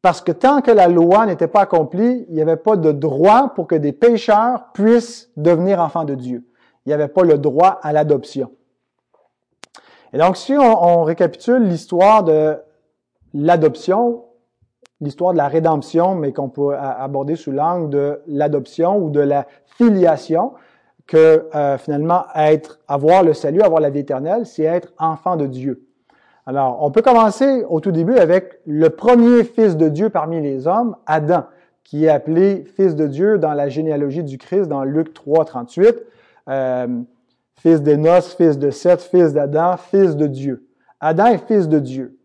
Parce 0.02 0.22
que 0.22 0.32
tant 0.32 0.62
que 0.62 0.72
la 0.72 0.88
loi 0.88 1.28
n'était 1.28 1.48
pas 1.48 1.62
accomplie, 1.62 2.26
il 2.28 2.34
n'y 2.34 2.42
avait 2.42 2.58
pas 2.58 2.76
de 2.76 2.92
droit 2.92 3.54
pour 3.54 3.68
que 3.68 3.76
des 3.76 3.92
pécheurs 3.92 4.72
puissent 4.74 5.30
devenir 5.38 5.80
enfants 5.80 6.06
de 6.06 6.16
Dieu. 6.16 6.44
Il 6.86 6.90
n'y 6.90 6.94
avait 6.94 7.08
pas 7.08 7.24
le 7.24 7.38
droit 7.38 7.80
à 7.84 7.94
l'adoption. 7.94 8.52
Et 10.14 10.18
donc, 10.18 10.38
si 10.38 10.54
on, 10.58 11.04
récapitule 11.04 11.64
l'histoire 11.64 12.24
de 12.24 12.58
l'adoption, 13.34 14.26
l'histoire 15.02 15.34
de 15.34 15.38
la 15.38 15.48
rédemption, 15.48 16.16
mais 16.16 16.32
qu'on 16.32 16.50
peut 16.50 16.76
aborder 16.76 17.36
sous 17.36 17.52
l'angle 17.52 17.90
de 17.90 18.22
l'adoption 18.28 18.98
ou 18.98 19.10
de 19.10 19.20
la 19.20 19.48
filiation, 19.66 20.54
que 21.08 21.50
euh, 21.56 21.78
finalement 21.78 22.24
être, 22.36 22.80
avoir 22.88 23.24
le 23.24 23.34
salut, 23.34 23.62
avoir 23.62 23.82
la 23.82 23.90
vie 23.90 24.00
éternelle, 24.00 24.46
c'est 24.46 24.64
être 24.64 24.94
enfant 24.98 25.36
de 25.36 25.46
Dieu. 25.46 25.86
Alors, 26.46 26.80
on 26.82 26.92
peut 26.92 27.02
commencer 27.02 27.64
au 27.70 27.80
tout 27.82 27.92
début 27.92 28.16
avec 28.16 28.60
le 28.66 28.90
premier 28.90 29.44
fils 29.44 29.76
de 29.76 29.90
Dieu 29.90 30.10
parmi 30.10 30.42
les 30.42 30.68
hommes, 30.68 30.96
Adam, 31.06 31.46
qui 31.84 32.06
est 32.06 32.10
appelé 32.10 32.64
fils 32.76 32.96
de 32.96 33.08
Dieu 33.08 33.38
dans 33.38 33.54
la 33.54 33.68
généalogie 33.68 34.24
du 34.24 34.38
Christ 34.38 34.68
dans 34.68 34.84
Luc 34.84 35.14
3, 35.14 35.46
38. 35.46 35.96
Euh, 36.50 36.88
fils 37.56 37.82
d'Énos, 37.82 38.34
fils 38.36 38.58
de 38.58 38.72
Seth, 38.72 39.02
fils 39.02 39.34
d'Adam, 39.34 39.76
fils 39.78 40.16
de 40.16 40.28
Dieu. 40.28 40.68
Adam 41.00 41.26
est 41.28 41.46
fils 41.46 41.68
de 41.68 41.80
Dieu. 41.80 42.18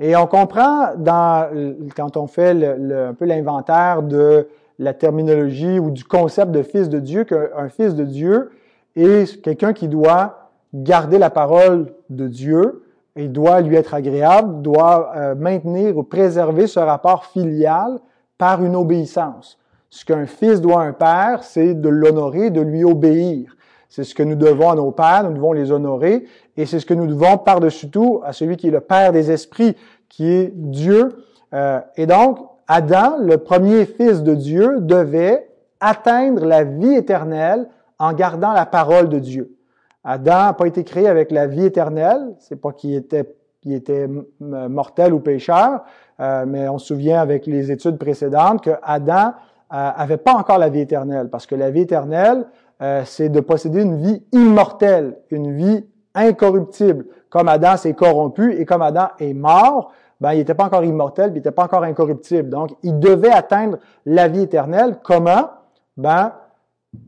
Et 0.00 0.16
on 0.16 0.26
comprend 0.26 0.96
dans, 0.96 1.48
quand 1.96 2.16
on 2.16 2.26
fait 2.26 2.50
un 2.50 3.14
peu 3.14 3.24
l'inventaire 3.24 4.02
de 4.02 4.48
la 4.78 4.92
terminologie 4.92 5.78
ou 5.78 5.90
du 5.90 6.04
concept 6.04 6.50
de 6.50 6.62
fils 6.62 6.88
de 6.88 6.98
Dieu 6.98 7.24
qu'un 7.24 7.68
fils 7.68 7.94
de 7.94 8.04
Dieu 8.04 8.50
est 8.96 9.40
quelqu'un 9.40 9.72
qui 9.72 9.88
doit 9.88 10.50
garder 10.74 11.18
la 11.18 11.30
parole 11.30 11.92
de 12.10 12.26
Dieu, 12.26 12.82
il 13.16 13.30
doit 13.30 13.60
lui 13.60 13.76
être 13.76 13.94
agréable, 13.94 14.62
doit 14.62 15.12
euh, 15.16 15.34
maintenir 15.36 15.96
ou 15.96 16.02
préserver 16.02 16.66
ce 16.66 16.80
rapport 16.80 17.26
filial 17.26 18.00
par 18.38 18.64
une 18.64 18.74
obéissance. 18.74 19.58
Ce 19.90 20.04
qu'un 20.04 20.26
fils 20.26 20.60
doit 20.60 20.82
à 20.82 20.86
un 20.86 20.92
père, 20.92 21.44
c'est 21.44 21.74
de 21.74 21.88
l'honorer, 21.88 22.50
de 22.50 22.60
lui 22.60 22.82
obéir. 22.82 23.56
C'est 23.88 24.02
ce 24.02 24.16
que 24.16 24.24
nous 24.24 24.34
devons 24.34 24.70
à 24.70 24.74
nos 24.74 24.90
pères, 24.90 25.22
nous 25.22 25.34
devons 25.34 25.52
les 25.52 25.70
honorer, 25.70 26.24
et 26.56 26.66
c'est 26.66 26.80
ce 26.80 26.86
que 26.86 26.94
nous 26.94 27.06
devons 27.06 27.38
par-dessus 27.38 27.90
tout 27.90 28.20
à 28.24 28.32
celui 28.32 28.56
qui 28.56 28.68
est 28.68 28.70
le 28.70 28.80
Père 28.80 29.12
des 29.12 29.30
esprits, 29.30 29.76
qui 30.08 30.30
est 30.30 30.52
Dieu. 30.54 31.08
Euh, 31.52 31.80
et 31.96 32.06
donc, 32.06 32.38
Adam, 32.68 33.16
le 33.20 33.38
premier 33.38 33.86
fils 33.86 34.22
de 34.22 34.34
Dieu, 34.34 34.80
devait 34.80 35.48
atteindre 35.80 36.44
la 36.46 36.64
vie 36.64 36.94
éternelle 36.94 37.68
en 37.98 38.12
gardant 38.12 38.52
la 38.52 38.66
parole 38.66 39.08
de 39.08 39.18
Dieu. 39.18 39.56
Adam 40.04 40.44
n'a 40.44 40.52
pas 40.52 40.66
été 40.66 40.84
créé 40.84 41.08
avec 41.08 41.30
la 41.30 41.46
vie 41.46 41.64
éternelle. 41.64 42.34
C'est 42.38 42.60
pas 42.60 42.72
qu'il 42.72 42.94
était, 42.94 43.34
il 43.64 43.72
était 43.72 44.08
mortel 44.40 45.14
ou 45.14 45.20
pécheur, 45.20 45.84
euh, 46.20 46.44
mais 46.46 46.68
on 46.68 46.78
se 46.78 46.86
souvient 46.86 47.20
avec 47.20 47.46
les 47.46 47.70
études 47.70 47.98
précédentes 47.98 48.62
que 48.62 48.70
Adam 48.82 49.32
euh, 49.72 49.90
avait 49.96 50.18
pas 50.18 50.34
encore 50.34 50.58
la 50.58 50.68
vie 50.68 50.80
éternelle, 50.80 51.28
parce 51.30 51.46
que 51.46 51.54
la 51.54 51.70
vie 51.70 51.80
éternelle, 51.80 52.46
euh, 52.82 53.02
c'est 53.04 53.28
de 53.28 53.40
posséder 53.40 53.82
une 53.82 53.96
vie 53.96 54.22
immortelle, 54.32 55.16
une 55.30 55.56
vie 55.56 55.86
incorruptible. 56.14 57.06
Comme 57.30 57.48
Adam 57.48 57.76
s'est 57.76 57.94
corrompu 57.94 58.54
et 58.54 58.64
comme 58.64 58.82
Adam 58.82 59.08
est 59.18 59.34
mort, 59.34 59.92
ben, 60.20 60.32
il 60.32 60.38
n'était 60.38 60.54
pas 60.54 60.64
encore 60.64 60.84
immortel, 60.84 61.30
il 61.30 61.34
n'était 61.34 61.50
pas 61.50 61.64
encore 61.64 61.82
incorruptible. 61.82 62.48
Donc, 62.48 62.70
il 62.82 62.98
devait 62.98 63.32
atteindre 63.32 63.78
la 64.06 64.28
vie 64.28 64.42
éternelle. 64.42 64.98
Comment? 65.02 65.50
Ben, 65.96 66.32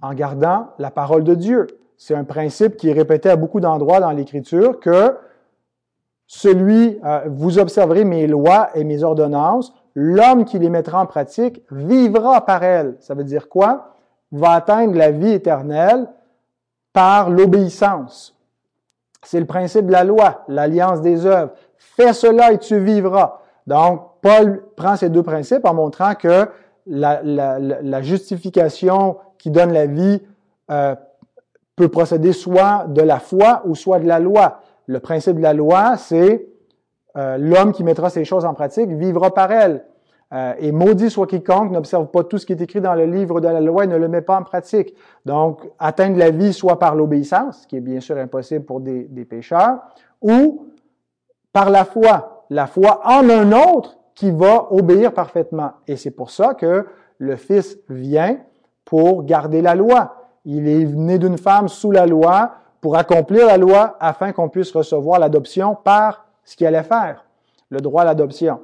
en 0.03 0.15
gardant 0.15 0.69
la 0.79 0.91
parole 0.91 1.25
de 1.25 1.35
Dieu 1.35 1.67
c'est 1.97 2.15
un 2.15 2.25
principe 2.25 2.77
qui 2.77 2.89
est 2.89 2.93
répété 2.93 3.31
à 3.31 3.37
beaucoup 3.37 3.61
d'endroits 3.61 4.01
dans 4.01 4.11
l'Écriture, 4.11 4.81
que 4.81 5.17
celui, 6.27 6.99
euh, 7.05 7.23
vous 7.29 7.59
observerez 7.59 8.05
mes 8.05 8.27
lois 8.27 8.71
et 8.75 8.85
mes 8.85 9.03
ordonnances, 9.03 9.73
l'homme 9.95 10.45
qui 10.45 10.59
les 10.59 10.69
mettra 10.69 11.01
en 11.01 11.07
pratique 11.07 11.63
vivra 11.71 12.45
par 12.45 12.63
elles. 12.63 12.97
Ça 13.01 13.15
veut 13.15 13.25
dire 13.25 13.49
quoi? 13.49 13.95
Va 14.33 14.53
atteindre 14.53 14.97
la 14.97 15.11
vie 15.11 15.33
éternelle 15.33 16.09
par 16.93 17.31
l'obéissance. 17.31 18.36
C'est 19.27 19.41
le 19.41 19.47
principe 19.47 19.87
de 19.87 19.93
la 19.93 20.05
loi, 20.05 20.45
l'alliance 20.47 21.01
des 21.01 21.27
œuvres. 21.27 21.51
Fais 21.77 22.13
cela 22.13 22.53
et 22.53 22.59
tu 22.59 22.79
vivras. 22.79 23.41
Donc, 23.67 24.03
Paul 24.23 24.63
prend 24.77 24.95
ces 24.95 25.09
deux 25.09 25.25
principes 25.25 25.65
en 25.65 25.75
montrant 25.75 26.15
que 26.15 26.49
la, 26.87 28.03
justification 28.03 29.17
qui 29.37 29.51
donne 29.51 29.73
la 29.73 29.87
vie 29.87 30.23
euh, 30.71 30.95
peut 31.75 31.89
procéder 31.89 32.33
soit 32.33 32.87
de 32.87 33.03
la 33.03 33.19
foi 33.19 33.63
ou 33.65 33.75
soit 33.75 33.99
de 33.99 34.07
la 34.07 34.21
loi. 34.21 34.61
Le 34.87 35.01
principe 35.01 35.39
de 35.39 35.43
la 35.43 35.55
loi, 35.55 35.97
c'est 35.97 36.47
euh, 37.17 37.37
l'homme 37.37 37.73
qui 37.73 37.83
mettra 37.83 38.11
ces 38.11 38.25
choses 38.25 38.45
en 38.45 38.55
pratique 38.55 38.91
vivra 38.91 39.35
par 39.35 39.51
elles. 39.51 39.85
Euh, 40.33 40.55
et 40.59 40.73
maudit 40.73 41.09
soit 41.09 41.29
quiconque 41.29 41.71
n'observe 41.71 42.09
pas 42.09 42.25
tout 42.25 42.39
ce 42.39 42.47
qui 42.47 42.53
est 42.53 42.61
écrit 42.61 42.81
dans 42.81 42.95
le 42.95 43.05
livre 43.05 43.41
de 43.41 43.47
la 43.47 43.61
loi 43.61 43.85
et 43.85 43.87
ne 43.87 43.97
le 43.97 44.09
met 44.09 44.23
pas 44.23 44.39
en 44.39 44.43
pratique. 44.43 44.95
Donc, 45.25 45.71
atteindre 45.79 46.19
la 46.19 46.31
vie 46.31 46.53
soit 46.53 46.79
par 46.79 46.97
l'obéissance, 46.97 47.63
ce 47.63 47.67
qui 47.67 47.77
est 47.77 47.81
bien 47.81 48.01
sûr 48.01 48.17
impossible 48.19 48.65
pour 48.65 48.81
des, 48.81 49.05
des 49.05 49.25
pécheurs, 49.25 49.79
ou 50.21 50.67
par 51.53 51.71
la 51.71 51.85
foi. 51.85 52.45
La 52.51 52.67
foi 52.67 53.01
en 53.05 53.29
un 53.31 53.53
autre 53.53 53.97
qui 54.15 54.31
va 54.31 54.73
obéir 54.73 55.13
parfaitement. 55.13 55.73
Et 55.87 55.97
c'est 55.97 56.11
pour 56.11 56.31
ça 56.31 56.55
que 56.55 56.87
le 57.19 57.37
Fils 57.37 57.79
vient 57.89 58.39
pour 58.85 59.25
garder 59.25 59.63
la 59.63 59.75
loi. 59.75 60.15
Il 60.45 60.69
est 60.69 60.85
né 60.85 61.19
d'une 61.19 61.39
femme 61.39 61.69
sous 61.69 61.91
la 61.91 62.07
loi 62.07 62.53
pour 62.81 62.97
accomplir 62.97 63.47
la 63.47 63.57
loi 63.57 63.97
afin 64.01 64.33
qu'on 64.33 64.49
puisse 64.49 64.73
recevoir 64.73 65.19
l'adoption 65.19 65.75
par 65.75 66.27
ce 66.45 66.57
qu'il 66.57 66.67
allait 66.67 66.83
faire, 66.83 67.25
le 67.71 67.81
droit 67.81 68.03
à 68.03 68.05
l'adoption. 68.05 68.61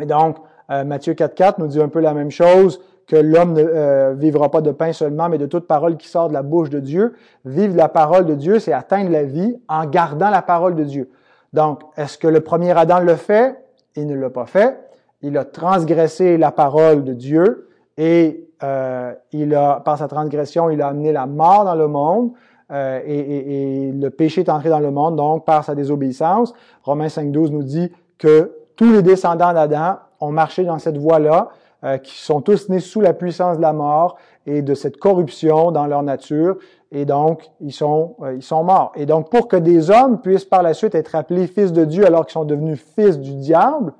Et 0.00 0.06
donc, 0.06 0.36
euh, 0.70 0.84
Matthieu 0.84 1.14
4.4 1.14 1.54
nous 1.58 1.66
dit 1.66 1.80
un 1.80 1.88
peu 1.88 2.00
la 2.00 2.14
même 2.14 2.30
chose, 2.30 2.80
que 3.06 3.16
l'homme 3.16 3.52
ne 3.54 3.62
euh, 3.62 4.14
vivra 4.16 4.50
pas 4.50 4.60
de 4.60 4.70
pain 4.70 4.92
seulement, 4.92 5.28
mais 5.28 5.38
de 5.38 5.46
toute 5.46 5.66
parole 5.66 5.96
qui 5.96 6.08
sort 6.08 6.28
de 6.28 6.34
la 6.34 6.42
bouche 6.42 6.70
de 6.70 6.80
Dieu. 6.80 7.14
Vivre 7.44 7.76
la 7.76 7.88
parole 7.88 8.26
de 8.26 8.34
Dieu, 8.34 8.58
c'est 8.58 8.72
atteindre 8.72 9.10
la 9.10 9.24
vie 9.24 9.56
en 9.68 9.86
gardant 9.86 10.30
la 10.30 10.42
parole 10.42 10.74
de 10.74 10.84
Dieu. 10.84 11.10
Donc, 11.52 11.80
est-ce 11.96 12.16
que 12.16 12.28
le 12.28 12.40
premier 12.40 12.76
Adam 12.76 13.00
le 13.00 13.16
fait? 13.16 13.56
Il 13.96 14.06
ne 14.06 14.14
l'a 14.14 14.30
pas 14.30 14.46
fait. 14.46 14.78
Il 15.20 15.36
a 15.36 15.44
transgressé 15.44 16.38
la 16.38 16.50
parole 16.50 17.04
de 17.04 17.12
Dieu 17.12 17.68
et 17.96 18.48
euh, 18.62 19.12
il 19.32 19.54
a, 19.54 19.80
par 19.80 19.98
sa 19.98 20.08
transgression, 20.08 20.70
il 20.70 20.80
a 20.80 20.88
amené 20.88 21.12
la 21.12 21.26
mort 21.26 21.64
dans 21.64 21.74
le 21.74 21.88
monde. 21.88 22.32
Euh, 22.70 23.00
et, 23.04 23.88
et, 23.88 23.92
le 23.92 24.08
péché 24.08 24.40
est 24.40 24.48
entré 24.48 24.70
dans 24.70 24.80
le 24.80 24.90
monde, 24.90 25.16
donc 25.16 25.44
par 25.44 25.62
sa 25.64 25.74
désobéissance. 25.74 26.54
Romains 26.82 27.08
5.12 27.08 27.50
nous 27.50 27.62
dit 27.62 27.92
que 28.16 28.52
tous 28.76 28.90
les 28.90 29.02
descendants 29.02 29.52
d'Adam 29.52 29.96
ont 30.22 30.32
marché 30.32 30.64
dans 30.64 30.78
cette 30.78 30.96
voie-là, 30.96 31.48
euh, 31.84 31.98
qui 31.98 32.16
sont 32.20 32.40
tous 32.40 32.68
nés 32.68 32.78
sous 32.78 33.00
la 33.00 33.12
puissance 33.12 33.56
de 33.56 33.62
la 33.62 33.72
mort 33.72 34.16
et 34.46 34.62
de 34.62 34.72
cette 34.72 34.98
corruption 34.98 35.72
dans 35.72 35.86
leur 35.86 36.04
nature, 36.04 36.56
et 36.92 37.04
donc 37.04 37.50
ils 37.60 37.72
sont, 37.72 38.14
euh, 38.22 38.34
ils 38.34 38.42
sont 38.42 38.62
morts. 38.62 38.92
Et 38.94 39.04
donc 39.04 39.30
pour 39.30 39.48
que 39.48 39.56
des 39.56 39.90
hommes 39.90 40.20
puissent 40.20 40.44
par 40.44 40.62
la 40.62 40.74
suite 40.74 40.94
être 40.94 41.16
appelés 41.16 41.48
fils 41.48 41.72
de 41.72 41.84
Dieu 41.84 42.06
alors 42.06 42.24
qu'ils 42.24 42.34
sont 42.34 42.44
devenus 42.44 42.80
fils 42.94 43.18
du 43.18 43.34
diable, 43.34 43.94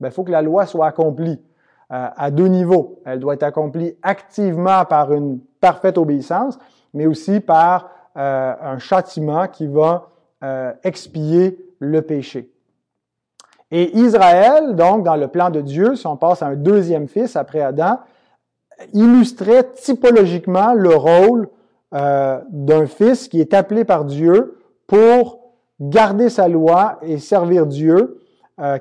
il 0.00 0.04
ben, 0.04 0.10
faut 0.10 0.24
que 0.24 0.30
la 0.30 0.40
loi 0.40 0.66
soit 0.66 0.86
accomplie. 0.86 1.40
Euh, 1.92 2.06
à 2.16 2.30
deux 2.30 2.46
niveaux. 2.46 3.00
Elle 3.04 3.18
doit 3.18 3.34
être 3.34 3.42
accomplie 3.42 3.96
activement 4.02 4.84
par 4.84 5.12
une 5.12 5.40
parfaite 5.60 5.98
obéissance, 5.98 6.56
mais 6.94 7.06
aussi 7.06 7.40
par 7.40 7.90
un 8.14 8.78
châtiment 8.78 9.48
qui 9.48 9.66
va 9.66 10.10
expier 10.84 11.58
le 11.80 12.02
péché. 12.02 12.49
Et 13.70 13.96
Israël, 13.96 14.74
donc, 14.74 15.04
dans 15.04 15.16
le 15.16 15.28
plan 15.28 15.50
de 15.50 15.60
Dieu, 15.60 15.94
si 15.94 16.06
on 16.06 16.16
passe 16.16 16.42
à 16.42 16.46
un 16.46 16.56
deuxième 16.56 17.08
fils 17.08 17.36
après 17.36 17.60
Adam, 17.60 17.98
illustrait 18.92 19.72
typologiquement 19.74 20.74
le 20.74 20.94
rôle 20.94 21.48
d'un 21.92 22.86
fils 22.86 23.28
qui 23.28 23.40
est 23.40 23.52
appelé 23.52 23.84
par 23.84 24.04
Dieu 24.04 24.58
pour 24.86 25.40
garder 25.80 26.28
sa 26.28 26.48
loi 26.48 26.98
et 27.02 27.18
servir 27.18 27.66
Dieu. 27.66 28.20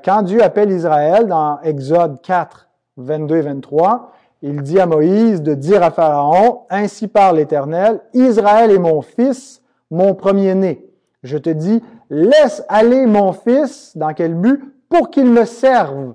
quand 0.04 0.24
Dieu 0.24 0.42
appelle 0.44 0.72
Israël 0.72 1.28
dans 1.28 1.60
Exode 1.62 2.22
4, 2.22 2.70
22 2.98 3.36
et 3.38 3.42
23, 3.42 4.12
il 4.42 4.62
dit 4.62 4.80
à 4.80 4.86
Moïse 4.86 5.42
de 5.42 5.54
dire 5.54 5.84
à 5.84 5.92
Pharaon, 5.92 6.62
Ainsi 6.70 7.08
parle 7.08 7.38
l'Éternel, 7.38 8.00
Israël 8.14 8.72
est 8.72 8.80
mon 8.80 9.02
fils, 9.02 9.62
mon 9.92 10.14
premier-né. 10.14 10.86
Je 11.24 11.38
te 11.38 11.50
dis, 11.50 11.84
laisse 12.10 12.64
aller 12.70 13.06
mon 13.06 13.34
fils, 13.34 13.98
dans 13.98 14.14
quel 14.14 14.36
but? 14.36 14.64
Pour 14.90 15.10
qu'il 15.10 15.32
me 15.32 15.46
serve. 15.46 16.14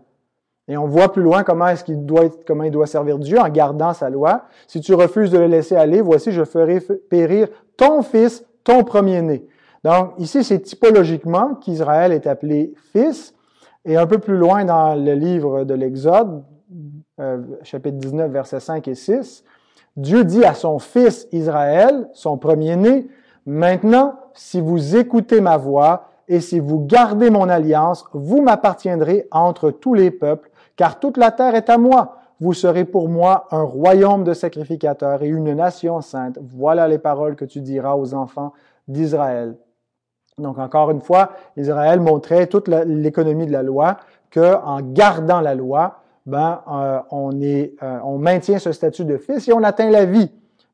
Et 0.67 0.77
on 0.77 0.87
voit 0.87 1.13
plus 1.13 1.23
loin 1.23 1.45
comment 1.45 1.69
est-ce 1.69 1.85
qu'il 1.85 2.05
doit, 2.05 2.25
comment 2.47 2.65
il 2.65 2.71
doit 2.71 2.87
servir 2.87 3.19
Dieu 3.19 3.39
en 3.39 3.49
gardant 3.49 3.93
sa 3.93 4.11
loi. 4.11 4.45
Si 4.67 4.81
tu 4.81 4.95
refuses 4.95 5.31
de 5.31 5.39
le 5.39 5.47
laisser 5.47 5.77
aller, 5.77 6.01
voici, 6.01 6.33
je 6.33 6.45
ferai 6.45 6.81
périr 6.81 7.49
ton 7.77 8.03
fils 8.03 8.45
ton 8.65 8.83
premier-né. 8.83 9.47
Donc, 9.85 10.13
ici, 10.19 10.43
c'est 10.43 10.61
typologiquement 10.61 11.55
qu'Israël 11.57 12.13
est 12.13 12.27
appelé 12.27 12.73
fils. 12.93 13.35
Et 13.85 13.99
un 13.99 14.07
peu 14.07 14.19
plus 14.19 14.39
loin 14.39 14.65
dans 14.65 14.95
le 14.95 15.13
livre 15.13 15.65
de 15.65 15.75
l'Exode, 15.75 16.43
euh, 17.21 17.43
chapitre 17.63 17.99
19, 17.99 18.31
versets 18.31 18.61
5 18.61 18.89
et 18.89 18.95
6, 18.95 19.45
Dieu 19.97 20.25
dit 20.25 20.45
à 20.45 20.55
son 20.55 20.79
fils 20.79 21.29
Israël, 21.31 22.09
son 22.15 22.39
premier-né, 22.39 23.07
Maintenant, 23.47 24.19
si 24.33 24.61
vous 24.61 24.97
écoutez 24.97 25.43
ma 25.43 25.59
voix 25.59 26.09
et 26.29 26.41
si 26.41 26.59
vous 26.59 26.81
gardez 26.81 27.31
mon 27.31 27.49
alliance, 27.49 28.05
vous 28.13 28.43
m'appartiendrez 28.43 29.29
entre 29.31 29.71
tous 29.71 29.95
les 29.95 30.11
peuples, 30.11 30.51
car 30.77 30.99
toute 30.99 31.17
la 31.17 31.31
terre 31.31 31.55
est 31.55 31.71
à 31.71 31.79
moi. 31.79 32.17
Vous 32.41 32.53
serez 32.53 32.85
pour 32.85 33.09
moi 33.09 33.47
un 33.51 33.63
royaume 33.63 34.25
de 34.25 34.35
sacrificateurs 34.35 35.23
et 35.23 35.29
une 35.29 35.53
nation 35.55 36.01
sainte. 36.01 36.39
Voilà 36.43 36.89
les 36.89 36.99
paroles 36.99 37.37
que 37.37 37.45
tu 37.45 37.61
diras 37.61 37.95
aux 37.95 38.15
enfants 38.15 38.53
d'Israël. 38.89 39.57
Donc 40.39 40.59
encore 40.59 40.91
une 40.91 41.01
fois, 41.01 41.31
Israël 41.57 42.01
montrait 42.01 42.49
toute 42.49 42.69
l'économie 42.69 43.47
de 43.47 43.53
la 43.53 43.63
loi 43.63 43.99
que 44.31 44.57
en 44.65 44.81
gardant 44.81 45.41
la 45.41 45.55
loi, 45.55 46.01
ben 46.27 46.63
euh, 46.73 46.99
on 47.11 47.41
est, 47.41 47.75
euh, 47.83 47.99
on 48.05 48.19
maintient 48.19 48.59
ce 48.59 48.73
statut 48.73 49.05
de 49.05 49.17
fils 49.17 49.47
et 49.47 49.53
on 49.53 49.63
atteint 49.63 49.91
la 49.91 50.05
vie. 50.05 50.31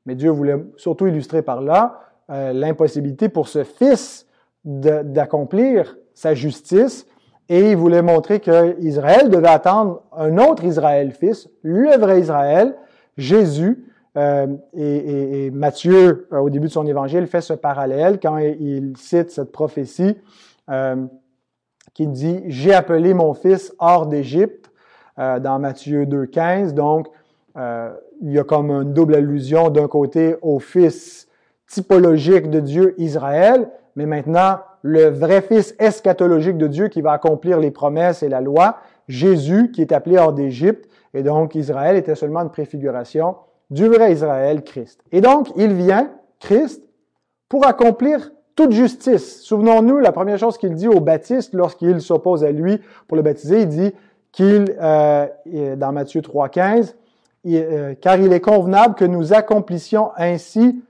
Mais 0.06 0.14
Dieu 0.14 0.30
voulait 0.30 0.64
surtout 0.76 1.08
illustrer 1.08 1.42
par 1.42 1.60
là 1.60 2.00
euh, 2.30 2.52
l'impossibilité 2.52 3.28
pour 3.28 3.48
ce 3.48 3.64
fils 3.64 4.26
d'accomplir 4.64 5.96
sa 6.14 6.34
justice 6.34 7.06
et 7.48 7.70
il 7.70 7.76
voulait 7.76 8.02
montrer 8.02 8.40
que 8.40 8.78
Israël 8.80 9.28
devait 9.28 9.48
attendre 9.48 10.02
un 10.16 10.38
autre 10.38 10.64
Israël 10.64 11.12
fils, 11.12 11.48
le 11.62 11.96
vrai 11.98 12.20
Israël, 12.20 12.76
Jésus, 13.16 13.90
euh, 14.16 14.46
et, 14.72 15.50
Matthieu, 15.52 16.26
euh, 16.32 16.38
au 16.38 16.50
début 16.50 16.66
de 16.66 16.72
son 16.72 16.86
évangile, 16.86 17.26
fait 17.26 17.40
ce 17.40 17.52
parallèle 17.52 18.18
quand 18.20 18.38
il, 18.38 18.94
cite 18.96 19.30
cette 19.30 19.52
prophétie 19.52 20.16
euh, 20.68 21.06
qui 21.94 22.06
dit 22.08 22.42
J'ai 22.46 22.74
appelé 22.74 23.14
mon 23.14 23.34
fils 23.34 23.74
hors 23.78 24.06
d'Égypte 24.06 24.70
dans 25.16 25.58
Matthieu 25.58 26.06
2,15. 26.06 26.72
Donc, 26.72 27.08
il 27.56 28.32
y 28.32 28.38
a 28.38 28.44
comme 28.44 28.70
une 28.70 28.94
double 28.94 29.16
allusion 29.16 29.68
d'un 29.68 29.86
côté 29.86 30.36
au 30.40 30.60
fils 30.60 31.28
typologique 31.66 32.48
de 32.48 32.60
Dieu, 32.60 32.94
Israël, 32.96 33.68
mais 33.96 34.06
maintenant 34.06 34.58
le 34.82 35.08
vrai 35.08 35.42
fils 35.42 35.74
eschatologique 35.78 36.56
de 36.56 36.66
Dieu 36.66 36.88
qui 36.88 37.00
va 37.00 37.12
accomplir 37.12 37.58
les 37.58 37.70
promesses 37.70 38.22
et 38.22 38.28
la 38.28 38.40
loi, 38.40 38.78
Jésus, 39.08 39.70
qui 39.72 39.82
est 39.82 39.92
appelé 39.92 40.16
hors 40.18 40.32
d'Égypte. 40.32 40.88
Et 41.12 41.22
donc, 41.22 41.54
Israël 41.54 41.96
était 41.96 42.14
seulement 42.14 42.40
une 42.40 42.50
préfiguration 42.50 43.36
du 43.68 43.86
vrai 43.86 44.12
Israël, 44.12 44.62
Christ. 44.62 45.00
Et 45.12 45.20
donc, 45.20 45.48
il 45.56 45.74
vient, 45.74 46.10
Christ, 46.38 46.82
pour 47.48 47.66
accomplir 47.66 48.32
toute 48.56 48.72
justice. 48.72 49.42
Souvenons-nous, 49.42 49.98
la 49.98 50.12
première 50.12 50.38
chose 50.38 50.58
qu'il 50.58 50.74
dit 50.74 50.88
au 50.88 51.00
baptiste 51.00 51.54
lorsqu'il 51.54 52.00
s'oppose 52.00 52.44
à 52.44 52.50
lui 52.50 52.80
pour 53.06 53.16
le 53.16 53.22
baptiser, 53.22 53.62
il 53.62 53.68
dit 53.68 53.92
qu'il, 54.32 54.76
euh, 54.80 55.26
dans 55.76 55.92
Matthieu 55.92 56.20
3,15, 56.20 56.94
euh, 57.46 57.94
car 58.00 58.20
il 58.20 58.32
est 58.32 58.40
convenable 58.40 58.94
que 58.94 59.04
nous 59.04 59.32
accomplissions 59.32 60.10
ainsi 60.16 60.82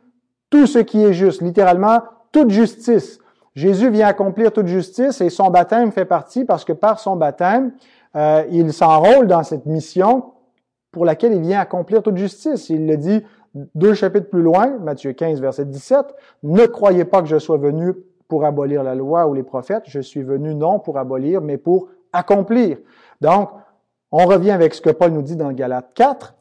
tout 0.50 0.66
ce 0.66 0.78
qui 0.80 1.02
est 1.02 1.12
juste, 1.12 1.42
littéralement 1.42 2.00
toute 2.32 2.50
justice. 2.50 3.18
Jésus 3.54 3.90
vient 3.90 4.06
accomplir 4.06 4.52
toute 4.52 4.66
justice 4.66 5.20
et 5.20 5.30
son 5.30 5.50
baptême 5.50 5.92
fait 5.92 6.04
partie 6.04 6.44
parce 6.44 6.64
que 6.64 6.72
par 6.72 7.00
son 7.00 7.16
baptême, 7.16 7.72
euh, 8.16 8.44
il 8.50 8.72
s'enrôle 8.72 9.26
dans 9.26 9.42
cette 9.42 9.66
mission 9.66 10.32
pour 10.92 11.04
laquelle 11.04 11.32
il 11.32 11.40
vient 11.40 11.60
accomplir 11.60 12.02
toute 12.02 12.16
justice. 12.16 12.70
Il 12.70 12.86
le 12.86 12.96
dit 12.96 13.24
deux 13.54 13.94
chapitres 13.94 14.28
plus 14.28 14.42
loin, 14.42 14.78
Matthieu 14.78 15.12
15, 15.12 15.40
verset 15.40 15.64
17, 15.64 16.14
Ne 16.44 16.66
croyez 16.66 17.04
pas 17.04 17.20
que 17.20 17.28
je 17.28 17.38
sois 17.38 17.58
venu 17.58 17.94
pour 18.28 18.44
abolir 18.44 18.82
la 18.84 18.94
loi 18.94 19.26
ou 19.26 19.34
les 19.34 19.42
prophètes, 19.42 19.84
je 19.86 20.00
suis 20.00 20.22
venu 20.22 20.54
non 20.54 20.78
pour 20.78 20.98
abolir, 20.98 21.40
mais 21.40 21.58
pour 21.58 21.88
accomplir. 22.12 22.78
Donc, 23.20 23.50
on 24.12 24.26
revient 24.26 24.52
avec 24.52 24.74
ce 24.74 24.80
que 24.80 24.90
Paul 24.90 25.10
nous 25.10 25.22
dit 25.22 25.36
dans 25.36 25.52
Galates 25.52 25.92
4. 25.94 26.34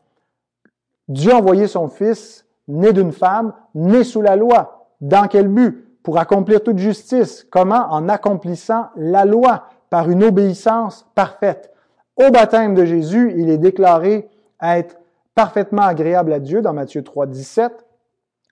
Dieu 1.07 1.33
a 1.33 1.37
envoyé 1.37 1.67
son 1.67 1.87
Fils, 1.87 2.45
né 2.67 2.93
d'une 2.93 3.11
femme, 3.11 3.53
né 3.73 4.03
sous 4.03 4.21
la 4.21 4.35
loi. 4.35 4.78
Dans 5.01 5.27
quel 5.27 5.47
but? 5.47 5.85
Pour 6.03 6.17
accomplir 6.17 6.63
toute 6.63 6.77
justice. 6.77 7.45
Comment? 7.51 7.87
En 7.91 8.09
accomplissant 8.09 8.87
la 8.95 9.25
loi 9.25 9.65
par 9.89 10.09
une 10.09 10.23
obéissance 10.23 11.05
parfaite. 11.15 11.71
Au 12.15 12.31
baptême 12.31 12.73
de 12.73 12.85
Jésus, 12.85 13.33
il 13.37 13.49
est 13.49 13.57
déclaré 13.57 14.29
être 14.61 14.97
parfaitement 15.35 15.83
agréable 15.83 16.33
à 16.33 16.39
Dieu 16.39 16.61
dans 16.61 16.73
Matthieu 16.73 17.03
3, 17.03 17.27
17. 17.27 17.85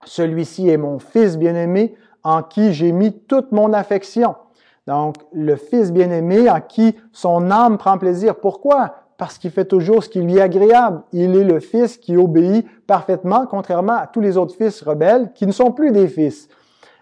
Celui-ci 0.06 0.70
est 0.70 0.78
mon 0.78 1.00
fils 1.00 1.38
bien-aimé 1.38 1.96
en 2.24 2.44
qui 2.44 2.74
j'ai 2.74 2.92
mis 2.92 3.14
toute 3.14 3.52
mon 3.52 3.74
affection. 3.74 4.36
Donc, 4.86 5.16
le 5.34 5.56
fils 5.56 5.92
bien-aimé 5.92 6.50
en 6.50 6.62
qui 6.62 6.96
son 7.12 7.52
âme 7.52 7.78
prend 7.78 7.98
plaisir. 7.98 8.36
Pourquoi? 8.36 8.96
Parce 9.18 9.38
qu'il 9.38 9.52
fait 9.52 9.66
toujours 9.66 10.04
ce 10.04 10.10
qui 10.10 10.22
lui 10.22 10.38
est 10.38 10.42
agréable. 10.42 11.02
Il 11.12 11.36
est 11.36 11.44
le 11.44 11.60
fils 11.60 11.98
qui 11.98 12.16
obéit 12.18 12.68
parfaitement, 12.86 13.46
contrairement 13.48 13.96
à 13.96 14.08
tous 14.08 14.22
les 14.22 14.38
autres 14.38 14.56
fils 14.56 14.82
rebelles 14.84 15.32
qui 15.34 15.48
ne 15.48 15.52
sont 15.52 15.72
plus 15.72 15.92
des 15.92 16.08
fils. 16.08 16.48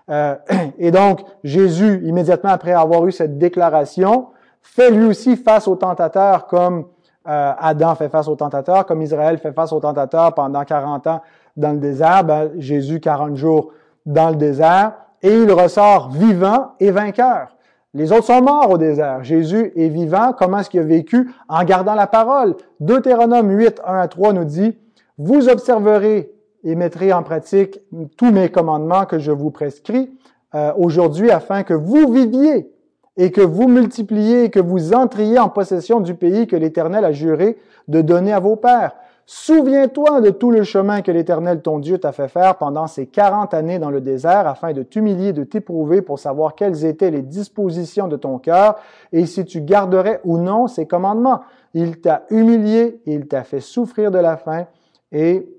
Euh, 0.09 0.35
et 0.77 0.91
donc, 0.91 1.21
Jésus, 1.43 2.01
immédiatement 2.05 2.51
après 2.51 2.71
avoir 2.71 3.05
eu 3.05 3.11
cette 3.11 3.37
déclaration, 3.37 4.27
fait 4.61 4.91
lui 4.91 5.05
aussi 5.05 5.35
face 5.35 5.67
au 5.67 5.75
tentateur 5.75 6.47
comme 6.47 6.85
euh, 7.27 7.53
Adam 7.57 7.95
fait 7.95 8.09
face 8.09 8.27
au 8.27 8.35
tentateur, 8.35 8.85
comme 8.85 9.01
Israël 9.01 9.37
fait 9.39 9.51
face 9.51 9.73
au 9.73 9.79
tentateur 9.79 10.33
pendant 10.33 10.63
40 10.63 11.07
ans 11.07 11.21
dans 11.57 11.71
le 11.71 11.79
désert, 11.79 12.23
ben, 12.23 12.51
Jésus 12.57 12.99
40 12.99 13.35
jours 13.35 13.71
dans 14.05 14.29
le 14.29 14.35
désert, 14.35 14.93
et 15.21 15.33
il 15.33 15.51
ressort 15.51 16.11
vivant 16.11 16.73
et 16.79 16.91
vainqueur. 16.91 17.54
Les 17.95 18.11
autres 18.11 18.25
sont 18.25 18.41
morts 18.41 18.69
au 18.69 18.77
désert. 18.77 19.23
Jésus 19.23 19.71
est 19.77 19.87
vivant. 19.87 20.33
Comment 20.37 20.59
est-ce 20.59 20.69
qu'il 20.69 20.81
a 20.81 20.83
vécu? 20.83 21.31
En 21.47 21.63
gardant 21.63 21.95
la 21.95 22.07
parole. 22.07 22.55
Deutéronome 22.81 23.49
8, 23.49 23.81
1 23.87 23.95
à 23.97 24.07
3 24.09 24.33
nous 24.33 24.43
dit, 24.43 24.77
Vous 25.17 25.47
observerez 25.47 26.29
et 26.65 26.75
mettrez 26.75 27.13
en 27.13 27.23
pratique 27.23 27.79
tous 28.17 28.31
mes 28.31 28.49
commandements 28.49 29.05
que 29.05 29.17
je 29.17 29.31
vous 29.31 29.49
prescris 29.49 30.11
euh, 30.55 30.73
aujourd'hui 30.77 31.31
afin 31.31 31.63
que 31.63 31.73
vous 31.73 32.11
viviez 32.11 32.69
et 33.15 33.31
que 33.31 33.39
vous 33.39 33.69
multipliez 33.69 34.43
et 34.43 34.49
que 34.49 34.59
vous 34.59 34.93
entriez 34.93 35.39
en 35.39 35.47
possession 35.47 36.01
du 36.01 36.15
pays 36.15 36.47
que 36.47 36.57
l'Éternel 36.57 37.05
a 37.05 37.13
juré 37.13 37.57
de 37.87 38.01
donner 38.01 38.33
à 38.33 38.41
vos 38.41 38.57
pères. 38.57 38.91
Souviens-toi 39.27 40.21
de 40.21 40.29
tout 40.29 40.51
le 40.51 40.63
chemin 40.63 41.01
que 41.01 41.11
l'Éternel 41.11 41.63
ton 41.63 41.79
Dieu 41.79 41.97
t'a 41.97 42.11
fait 42.11 42.27
faire 42.27 42.59
pendant 42.59 42.85
ces 42.85 43.07
quarante 43.07 43.55
années 43.55 43.79
dans 43.79 43.89
le 43.89 43.99
désert 43.99 44.45
afin 44.45 44.71
de 44.71 44.83
t'humilier, 44.83 45.33
de 45.33 45.43
t'éprouver 45.43 46.03
pour 46.03 46.19
savoir 46.19 46.53
quelles 46.53 46.85
étaient 46.85 47.09
les 47.09 47.23
dispositions 47.23 48.07
de 48.07 48.17
ton 48.17 48.37
cœur 48.37 48.75
et 49.11 49.25
si 49.25 49.43
tu 49.43 49.61
garderais 49.61 50.21
ou 50.25 50.37
non 50.37 50.67
ses 50.67 50.85
commandements. 50.85 51.41
Il 51.73 52.01
t'a 52.01 52.25
humilié, 52.29 53.01
il 53.07 53.27
t'a 53.27 53.43
fait 53.43 53.61
souffrir 53.61 54.11
de 54.11 54.19
la 54.19 54.37
faim 54.37 54.67
et 55.11 55.49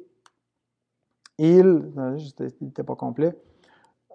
il, 1.38 1.82
n'était 2.60 2.84
pas 2.84 2.94
complet, 2.94 3.36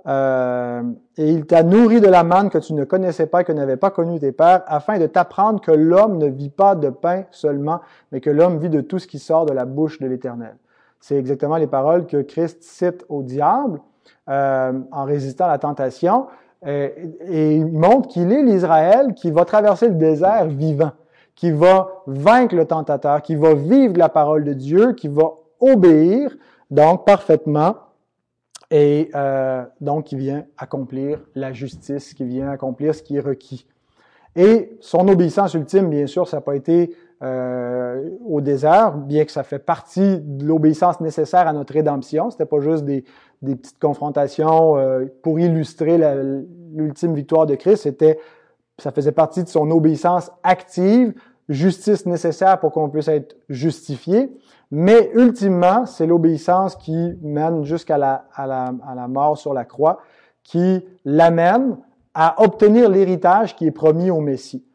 euh, 0.08 0.82
et 1.18 1.30
il 1.30 1.46
t'a 1.46 1.64
nourri 1.64 2.02
de 2.02 2.08
la 2.08 2.24
manne 2.24 2.50
que 2.50 2.58
tu 2.58 2.74
ne 2.74 2.84
connaissais 2.84 3.28
pas, 3.28 3.44
que 3.44 3.52
n'avaient 3.52 3.78
pas 3.78 3.92
connu 3.92 4.20
tes 4.20 4.32
pères, 4.32 4.64
afin 4.66 4.98
de 4.98 5.06
t'apprendre 5.06 5.62
que 5.62 5.72
l'homme 5.72 6.18
ne 6.18 6.28
vit 6.28 6.50
pas 6.50 6.76
de 6.76 6.90
pain 6.90 7.26
seulement, 7.32 7.82
mais 8.12 8.20
que 8.20 8.30
l'homme 8.30 8.58
vit 8.58 8.70
de 8.70 8.82
tout 8.82 9.00
ce 9.00 9.08
qui 9.08 9.20
sort 9.20 9.46
de 9.46 9.54
la 9.54 9.66
bouche 9.66 10.00
de 10.00 10.08
l'Éternel. 10.08 10.56
C'est 11.00 11.18
exactement 11.18 11.58
les 11.58 11.68
paroles 11.68 12.08
que 12.08 12.22
Christ 12.22 12.64
cite 12.64 13.06
au 13.10 13.22
diable 13.22 13.80
euh, 14.30 14.74
en 14.92 15.04
résistant 15.04 15.46
à 15.46 15.50
la 15.50 15.58
tentation, 15.60 16.28
euh, 16.66 16.90
et 17.22 17.56
il 17.56 17.68
montre 17.68 18.08
qu'il 18.08 18.32
est 18.32 18.44
l'Israël 18.44 19.14
qui 19.16 19.32
va 19.32 19.46
traverser 19.46 19.88
le 19.88 19.96
désert 19.96 20.46
vivant, 20.46 20.92
qui 21.36 21.52
va 21.52 21.90
vaincre 22.08 22.56
le 22.56 22.66
tentateur, 22.66 23.22
qui 23.22 23.36
va 23.36 23.54
vivre 23.54 23.98
la 23.98 24.10
parole 24.10 24.44
de 24.44 24.54
Dieu, 24.54 24.94
qui 24.94 25.08
va 25.08 25.32
obéir 25.60 26.36
donc 26.72 27.06
parfaitement 27.06 27.76
et 28.72 29.12
euh, 29.14 29.64
donc 29.82 30.06
qui 30.06 30.16
vient 30.16 30.46
accomplir 30.58 31.20
la 31.36 31.52
justice, 31.52 32.14
qui 32.14 32.24
vient 32.24 32.50
accomplir 32.50 32.96
ce 32.96 33.04
qui 33.04 33.18
est 33.18 33.22
requis. 33.22 33.68
Et 34.36 34.78
son 34.80 35.10
obéissance 35.10 35.54
ultime, 35.54 35.90
bien 35.90 36.08
sûr, 36.08 36.26
ça 36.26 36.38
n'a 36.38 36.42
pas 36.42 36.56
été 36.56 36.96
euh, 37.22 38.10
au 38.26 38.40
désert, 38.40 38.94
bien 38.94 39.26
que 39.26 39.32
ça 39.32 39.44
fait 39.44 39.60
partie 39.60 40.20
de 40.22 40.46
l'obéissance 40.46 41.02
nécessaire 41.02 41.48
à 41.48 41.54
notre 41.54 41.74
rédemption. 41.74 42.32
C'était 42.32 42.46
pas 42.46 42.62
juste 42.62 42.86
des, 42.86 43.04
des 43.42 43.58
petites 43.58 43.78
confrontations 43.80 44.78
euh, 44.78 45.06
pour 45.22 45.38
illustrer 45.38 46.00
l'ultime 46.74 47.14
victoire 47.14 47.46
de 47.46 47.56
Christ. 47.56 47.84
C'était, 47.84 48.20
ça 48.78 48.92
faisait 48.92 49.12
partie 49.12 49.44
de 49.44 49.50
son 49.50 49.70
obéissance 49.70 50.32
active, 50.44 51.14
justice 51.52 52.06
nécessaire 52.06 52.60
pour 52.60 52.72
qu'on 52.72 52.90
puisse 52.90 53.08
être 53.08 53.36
justifié. 53.50 54.32
Mais 54.72 55.12
ultimement, 55.14 55.86
c'est 55.86 56.08
l'obéissance 56.08 56.76
qui 56.78 57.18
mène 57.22 57.64
jusqu'à 57.66 57.98
la, 57.98 59.08
mort 59.10 59.38
sur 59.38 59.54
la 59.54 59.66
croix, 59.66 60.00
qui 60.44 60.86
l'amène 61.04 61.78
à 62.14 62.42
obtenir 62.42 62.90
l'héritage 62.90 63.56
qui 63.56 63.68
est 63.68 63.72
promis 63.72 64.10
au 64.10 64.22
Messie. 64.22 64.66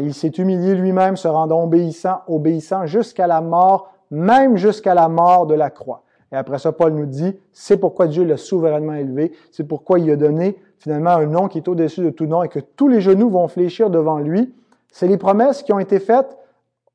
il 0.00 0.12
s'est 0.12 0.28
humilié 0.28 0.74
lui-même, 0.74 1.16
se 1.16 1.28
rendant 1.28 1.62
obéissant, 1.64 2.22
obéissant 2.26 2.86
jusqu'à 2.86 3.26
la 3.26 3.40
mort, 3.40 3.92
même 4.10 4.56
jusqu'à 4.56 4.94
la 4.94 5.08
mort 5.08 5.46
de 5.46 5.54
la 5.54 5.70
croix. 5.70 6.02
Et 6.32 6.36
après 6.36 6.58
ça, 6.58 6.72
Paul 6.72 6.94
nous 6.94 7.06
dit, 7.06 7.38
c'est 7.52 7.76
pourquoi 7.76 8.08
Dieu 8.08 8.24
l'a 8.24 8.36
souverainement 8.36 8.94
élevé, 8.94 9.32
c'est 9.52 9.68
pourquoi 9.68 10.00
il 10.00 10.10
a 10.10 10.16
donné 10.16 10.58
finalement 10.78 11.10
un 11.10 11.26
nom 11.26 11.46
qui 11.46 11.58
est 11.58 11.68
au-dessus 11.68 12.02
de 12.02 12.10
tout 12.10 12.26
nom 12.26 12.42
et 12.42 12.48
que 12.48 12.58
tous 12.58 12.88
les 12.88 13.00
genoux 13.00 13.30
vont 13.30 13.46
fléchir 13.46 13.88
devant 13.88 14.18
lui. 14.18 14.52
C'est 14.94 15.08
les 15.08 15.16
promesses 15.16 15.64
qui 15.64 15.72
ont 15.72 15.80
été 15.80 15.98
faites 15.98 16.38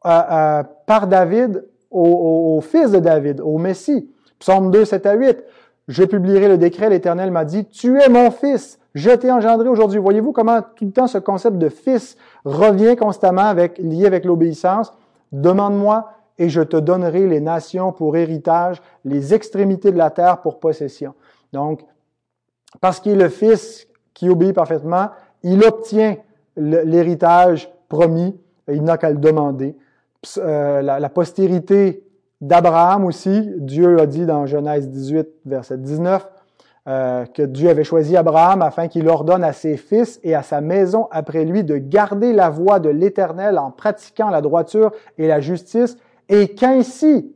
euh, 0.06 0.10
euh, 0.10 0.64
par 0.86 1.06
David 1.06 1.66
au, 1.92 2.62
fils 2.62 2.92
de 2.92 3.00
David, 3.00 3.42
au 3.42 3.58
Messie. 3.58 4.10
Psaume 4.40 4.72
2, 4.72 4.86
7 4.86 5.06
à 5.06 5.16
8. 5.16 5.44
Je 5.90 6.06
publierai 6.06 6.48
le 6.48 6.58
décret, 6.58 6.90
l'Éternel 6.90 7.30
m'a 7.30 7.44
dit, 7.44 7.66
tu 7.66 8.00
es 8.00 8.08
mon 8.08 8.32
fils, 8.32 8.80
je 8.96 9.10
t'ai 9.10 9.30
engendré 9.30 9.68
aujourd'hui. 9.68 10.00
Voyez-vous 10.00 10.32
comment 10.32 10.62
tout 10.62 10.86
le 10.86 10.92
temps 10.92 11.08
ce 11.08 11.18
concept 11.18 11.58
de 11.58 11.68
fils 11.68 12.16
revient 12.46 12.96
constamment 12.96 13.42
avec, 13.42 13.78
lié 13.80 14.06
avec 14.06 14.24
l'obéissance? 14.24 14.94
Demande-moi 15.34 16.08
et 16.38 16.48
je 16.48 16.62
te 16.62 16.78
donnerai 16.78 17.28
les 17.28 17.42
nations 17.42 17.92
pour 17.92 18.16
héritage, 18.16 18.82
les 19.04 19.34
extrémités 19.34 19.92
de 19.92 19.98
la 19.98 20.10
terre 20.10 20.40
pour 20.40 20.62
possession. 20.62 21.16
Donc, 21.52 21.82
parce 22.80 23.02
qu'il 23.02 23.14
est 23.14 23.24
le 23.24 23.30
fils 23.30 23.90
qui 24.14 24.30
obéit 24.30 24.56
parfaitement, 24.56 25.10
il 25.44 25.66
obtient 25.66 26.16
l'héritage 26.56 27.70
promis, 27.90 28.40
il 28.72 28.84
n'a 28.84 28.98
qu'à 28.98 29.10
le 29.10 29.18
demander. 29.18 29.76
Euh, 30.38 30.82
la, 30.82 31.10
postérité 31.10 32.04
d'Abraham 32.42 33.06
aussi, 33.06 33.52
Dieu 33.58 34.00
a 34.00 34.06
dit 34.06 34.26
dans 34.26 34.46
Genèse 34.46 34.90
18, 34.90 35.28
verset 35.46 35.78
19, 35.78 36.28
euh, 36.88 37.26
que 37.26 37.42
Dieu 37.42 37.70
avait 37.70 37.84
choisi 37.84 38.18
Abraham 38.18 38.62
afin 38.62 38.88
qu'il 38.88 39.08
ordonne 39.08 39.44
à 39.44 39.54
ses 39.54 39.78
fils 39.78 40.20
et 40.24 40.36
à 40.36 40.44
sa 40.44 40.62
maison 40.62 41.08
après 41.12 41.46
lui 41.46 41.64
de 41.64 41.78
garder 41.78 42.34
la 42.34 42.50
voie 42.50 42.80
de 42.80 42.90
l'Éternel 42.90 43.58
en 43.58 43.72
pratiquant 43.72 44.30
la 44.30 44.42
droiture 44.42 44.92
et 45.18 45.28
la 45.28 45.40
justice, 45.40 45.98
et 46.30 46.50
qu'ainsi, 46.50 47.36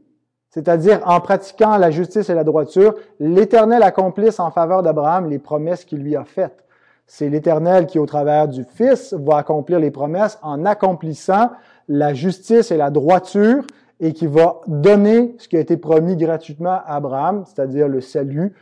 c'est-à-dire 0.49 1.01
en 1.05 1.19
pratiquant 1.19 1.77
la 1.77 1.89
justice 1.89 2.29
et 2.29 2.35
la 2.35 2.43
droiture, 2.43 2.95
l'Éternel 3.19 3.81
accomplisse 3.81 4.39
en 4.39 4.51
faveur 4.51 4.83
d'Abraham 4.83 5.29
les 5.29 5.39
promesses 5.39 5.85
qu'il 5.85 5.99
lui 5.99 6.15
a 6.15 6.23
faites. 6.25 6.62
C'est 7.15 7.29
l'Éternel 7.29 7.85
qui, 7.85 7.99
au 7.99 8.07
travers 8.07 8.47
du 8.47 8.63
Fils, 8.63 9.13
va 9.13 9.37
accomplir 9.37 9.79
les 9.79 9.91
promesses 9.91 10.39
en 10.41 10.65
accomplissant 10.65 11.51
la 11.87 12.15
justice 12.15 12.71
et 12.71 12.75
la 12.75 12.89
droiture 12.89 13.63
et 13.99 14.13
qui 14.13 14.25
va 14.25 14.61
donner 14.65 15.35
ce 15.37 15.47
qui 15.47 15.55
a 15.55 15.59
été 15.59 15.77
promis 15.77 16.17
gratuitement 16.17 16.71
à 16.71 16.95
Abraham, 16.95 17.43
c'est-à-dire 17.45 17.87
le 17.87 18.01
salut 18.01 18.55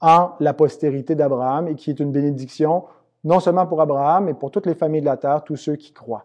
en 0.00 0.30
la 0.40 0.52
postérité 0.52 1.14
d'Abraham 1.14 1.68
et 1.68 1.76
qui 1.76 1.90
est 1.90 2.00
une 2.00 2.10
bénédiction 2.10 2.82
non 3.22 3.38
seulement 3.38 3.68
pour 3.68 3.80
Abraham, 3.80 4.24
mais 4.24 4.34
pour 4.34 4.50
toutes 4.50 4.66
les 4.66 4.74
familles 4.74 5.02
de 5.02 5.06
la 5.06 5.16
terre, 5.16 5.44
tous 5.44 5.54
ceux 5.54 5.76
qui 5.76 5.92
croient. 5.92 6.24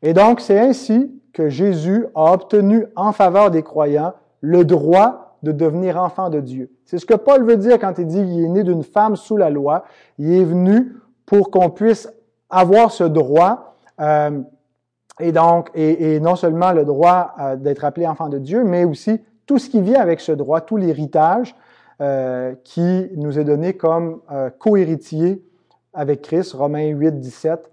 Et 0.00 0.14
donc, 0.14 0.40
c'est 0.40 0.58
ainsi 0.58 1.20
que 1.34 1.50
Jésus 1.50 2.06
a 2.14 2.32
obtenu 2.32 2.86
en 2.96 3.12
faveur 3.12 3.50
des 3.50 3.62
croyants 3.62 4.14
le 4.40 4.64
droit 4.64 5.27
de 5.42 5.52
devenir 5.52 5.96
enfant 5.96 6.30
de 6.30 6.40
Dieu. 6.40 6.70
C'est 6.84 6.98
ce 6.98 7.06
que 7.06 7.14
Paul 7.14 7.44
veut 7.44 7.56
dire 7.56 7.78
quand 7.78 7.98
il 7.98 8.06
dit 8.06 8.22
qu'il 8.22 8.44
est 8.44 8.48
né 8.48 8.64
d'une 8.64 8.82
femme 8.82 9.16
sous 9.16 9.36
la 9.36 9.50
loi. 9.50 9.84
Il 10.18 10.32
est 10.32 10.44
venu 10.44 10.96
pour 11.26 11.50
qu'on 11.50 11.70
puisse 11.70 12.08
avoir 12.50 12.90
ce 12.90 13.04
droit, 13.04 13.76
euh, 14.00 14.40
et 15.20 15.32
donc, 15.32 15.70
et, 15.74 16.20
non 16.20 16.36
seulement 16.36 16.72
le 16.72 16.84
droit 16.84 17.34
euh, 17.40 17.56
d'être 17.56 17.84
appelé 17.84 18.06
enfant 18.06 18.28
de 18.28 18.38
Dieu, 18.38 18.64
mais 18.64 18.84
aussi 18.84 19.20
tout 19.46 19.58
ce 19.58 19.68
qui 19.68 19.82
vient 19.82 20.00
avec 20.00 20.20
ce 20.20 20.32
droit, 20.32 20.60
tout 20.60 20.76
l'héritage 20.76 21.54
euh, 22.00 22.54
qui 22.64 23.10
nous 23.16 23.38
est 23.38 23.44
donné 23.44 23.74
comme 23.74 24.20
co-héritier 24.58 25.42
avec 25.92 26.22
Christ, 26.22 26.52
Romains 26.52 26.88
8, 26.88 27.18
17. 27.18 27.70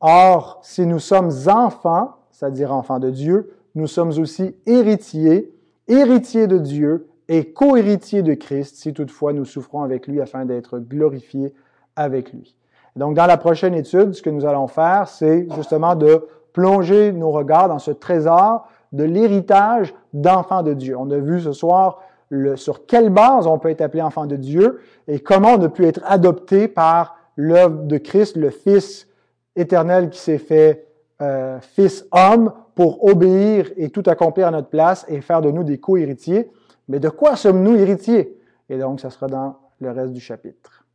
Or, 0.00 0.60
si 0.62 0.86
nous 0.86 0.98
sommes 0.98 1.30
enfants, 1.48 2.16
c'est-à-dire 2.30 2.72
enfants 2.72 2.98
de 2.98 3.10
Dieu, 3.10 3.54
nous 3.74 3.86
sommes 3.86 4.10
aussi 4.18 4.54
héritiers, 4.66 5.53
héritiers 5.88 6.46
de 6.46 6.58
Dieu 6.58 7.08
et 7.28 7.52
co-héritiers 7.52 8.22
de 8.22 8.34
Christ, 8.34 8.76
si 8.76 8.92
toutefois 8.92 9.32
nous 9.32 9.44
souffrons 9.44 9.82
avec 9.82 10.06
lui 10.06 10.20
afin 10.20 10.44
d'être 10.44 10.78
glorifiés 10.78 11.54
avec 11.96 12.32
lui. 12.32 12.54
Donc, 12.96 13.16
dans 13.16 13.26
la 13.26 13.36
prochaine 13.36 13.74
étude, 13.74 14.12
ce 14.12 14.22
que 14.22 14.30
nous 14.30 14.44
allons 14.44 14.68
faire, 14.68 15.08
c'est 15.08 15.48
justement 15.56 15.94
de 15.96 16.26
plonger 16.52 17.12
nos 17.12 17.30
regards 17.30 17.68
dans 17.68 17.78
ce 17.78 17.90
trésor 17.90 18.68
de 18.92 19.04
l'héritage 19.04 19.94
d'enfants 20.12 20.62
de 20.62 20.72
Dieu. 20.72 20.96
On 20.96 21.10
a 21.10 21.18
vu 21.18 21.40
ce 21.40 21.52
soir 21.52 22.00
sur 22.56 22.86
quelle 22.86 23.10
base 23.10 23.46
on 23.46 23.58
peut 23.58 23.70
être 23.70 23.80
appelé 23.80 24.02
enfant 24.02 24.26
de 24.26 24.36
Dieu 24.36 24.80
et 25.08 25.20
comment 25.20 25.54
on 25.54 25.62
a 25.62 25.68
pu 25.68 25.86
être 25.86 26.00
adopté 26.04 26.68
par 26.68 27.16
l'œuvre 27.36 27.82
de 27.82 27.98
Christ, 27.98 28.36
le 28.36 28.50
Fils 28.50 29.08
éternel 29.56 30.10
qui 30.10 30.18
s'est 30.18 30.38
fait 30.38 30.86
euh, 31.22 31.58
Fils 31.60 32.06
homme 32.12 32.52
pour 32.74 33.04
obéir 33.04 33.70
et 33.76 33.90
tout 33.90 34.02
accomplir 34.06 34.48
à 34.48 34.50
notre 34.50 34.68
place 34.68 35.06
et 35.08 35.20
faire 35.20 35.40
de 35.40 35.50
nous 35.50 35.64
des 35.64 35.78
co-héritiers. 35.78 36.50
Mais 36.88 36.98
de 36.98 37.08
quoi 37.08 37.36
sommes-nous 37.36 37.76
héritiers? 37.76 38.36
Et 38.68 38.78
donc, 38.78 39.00
ça 39.00 39.10
sera 39.10 39.28
dans 39.28 39.56
le 39.80 39.90
reste 39.90 40.12
du 40.12 40.20
chapitre. 40.20 40.73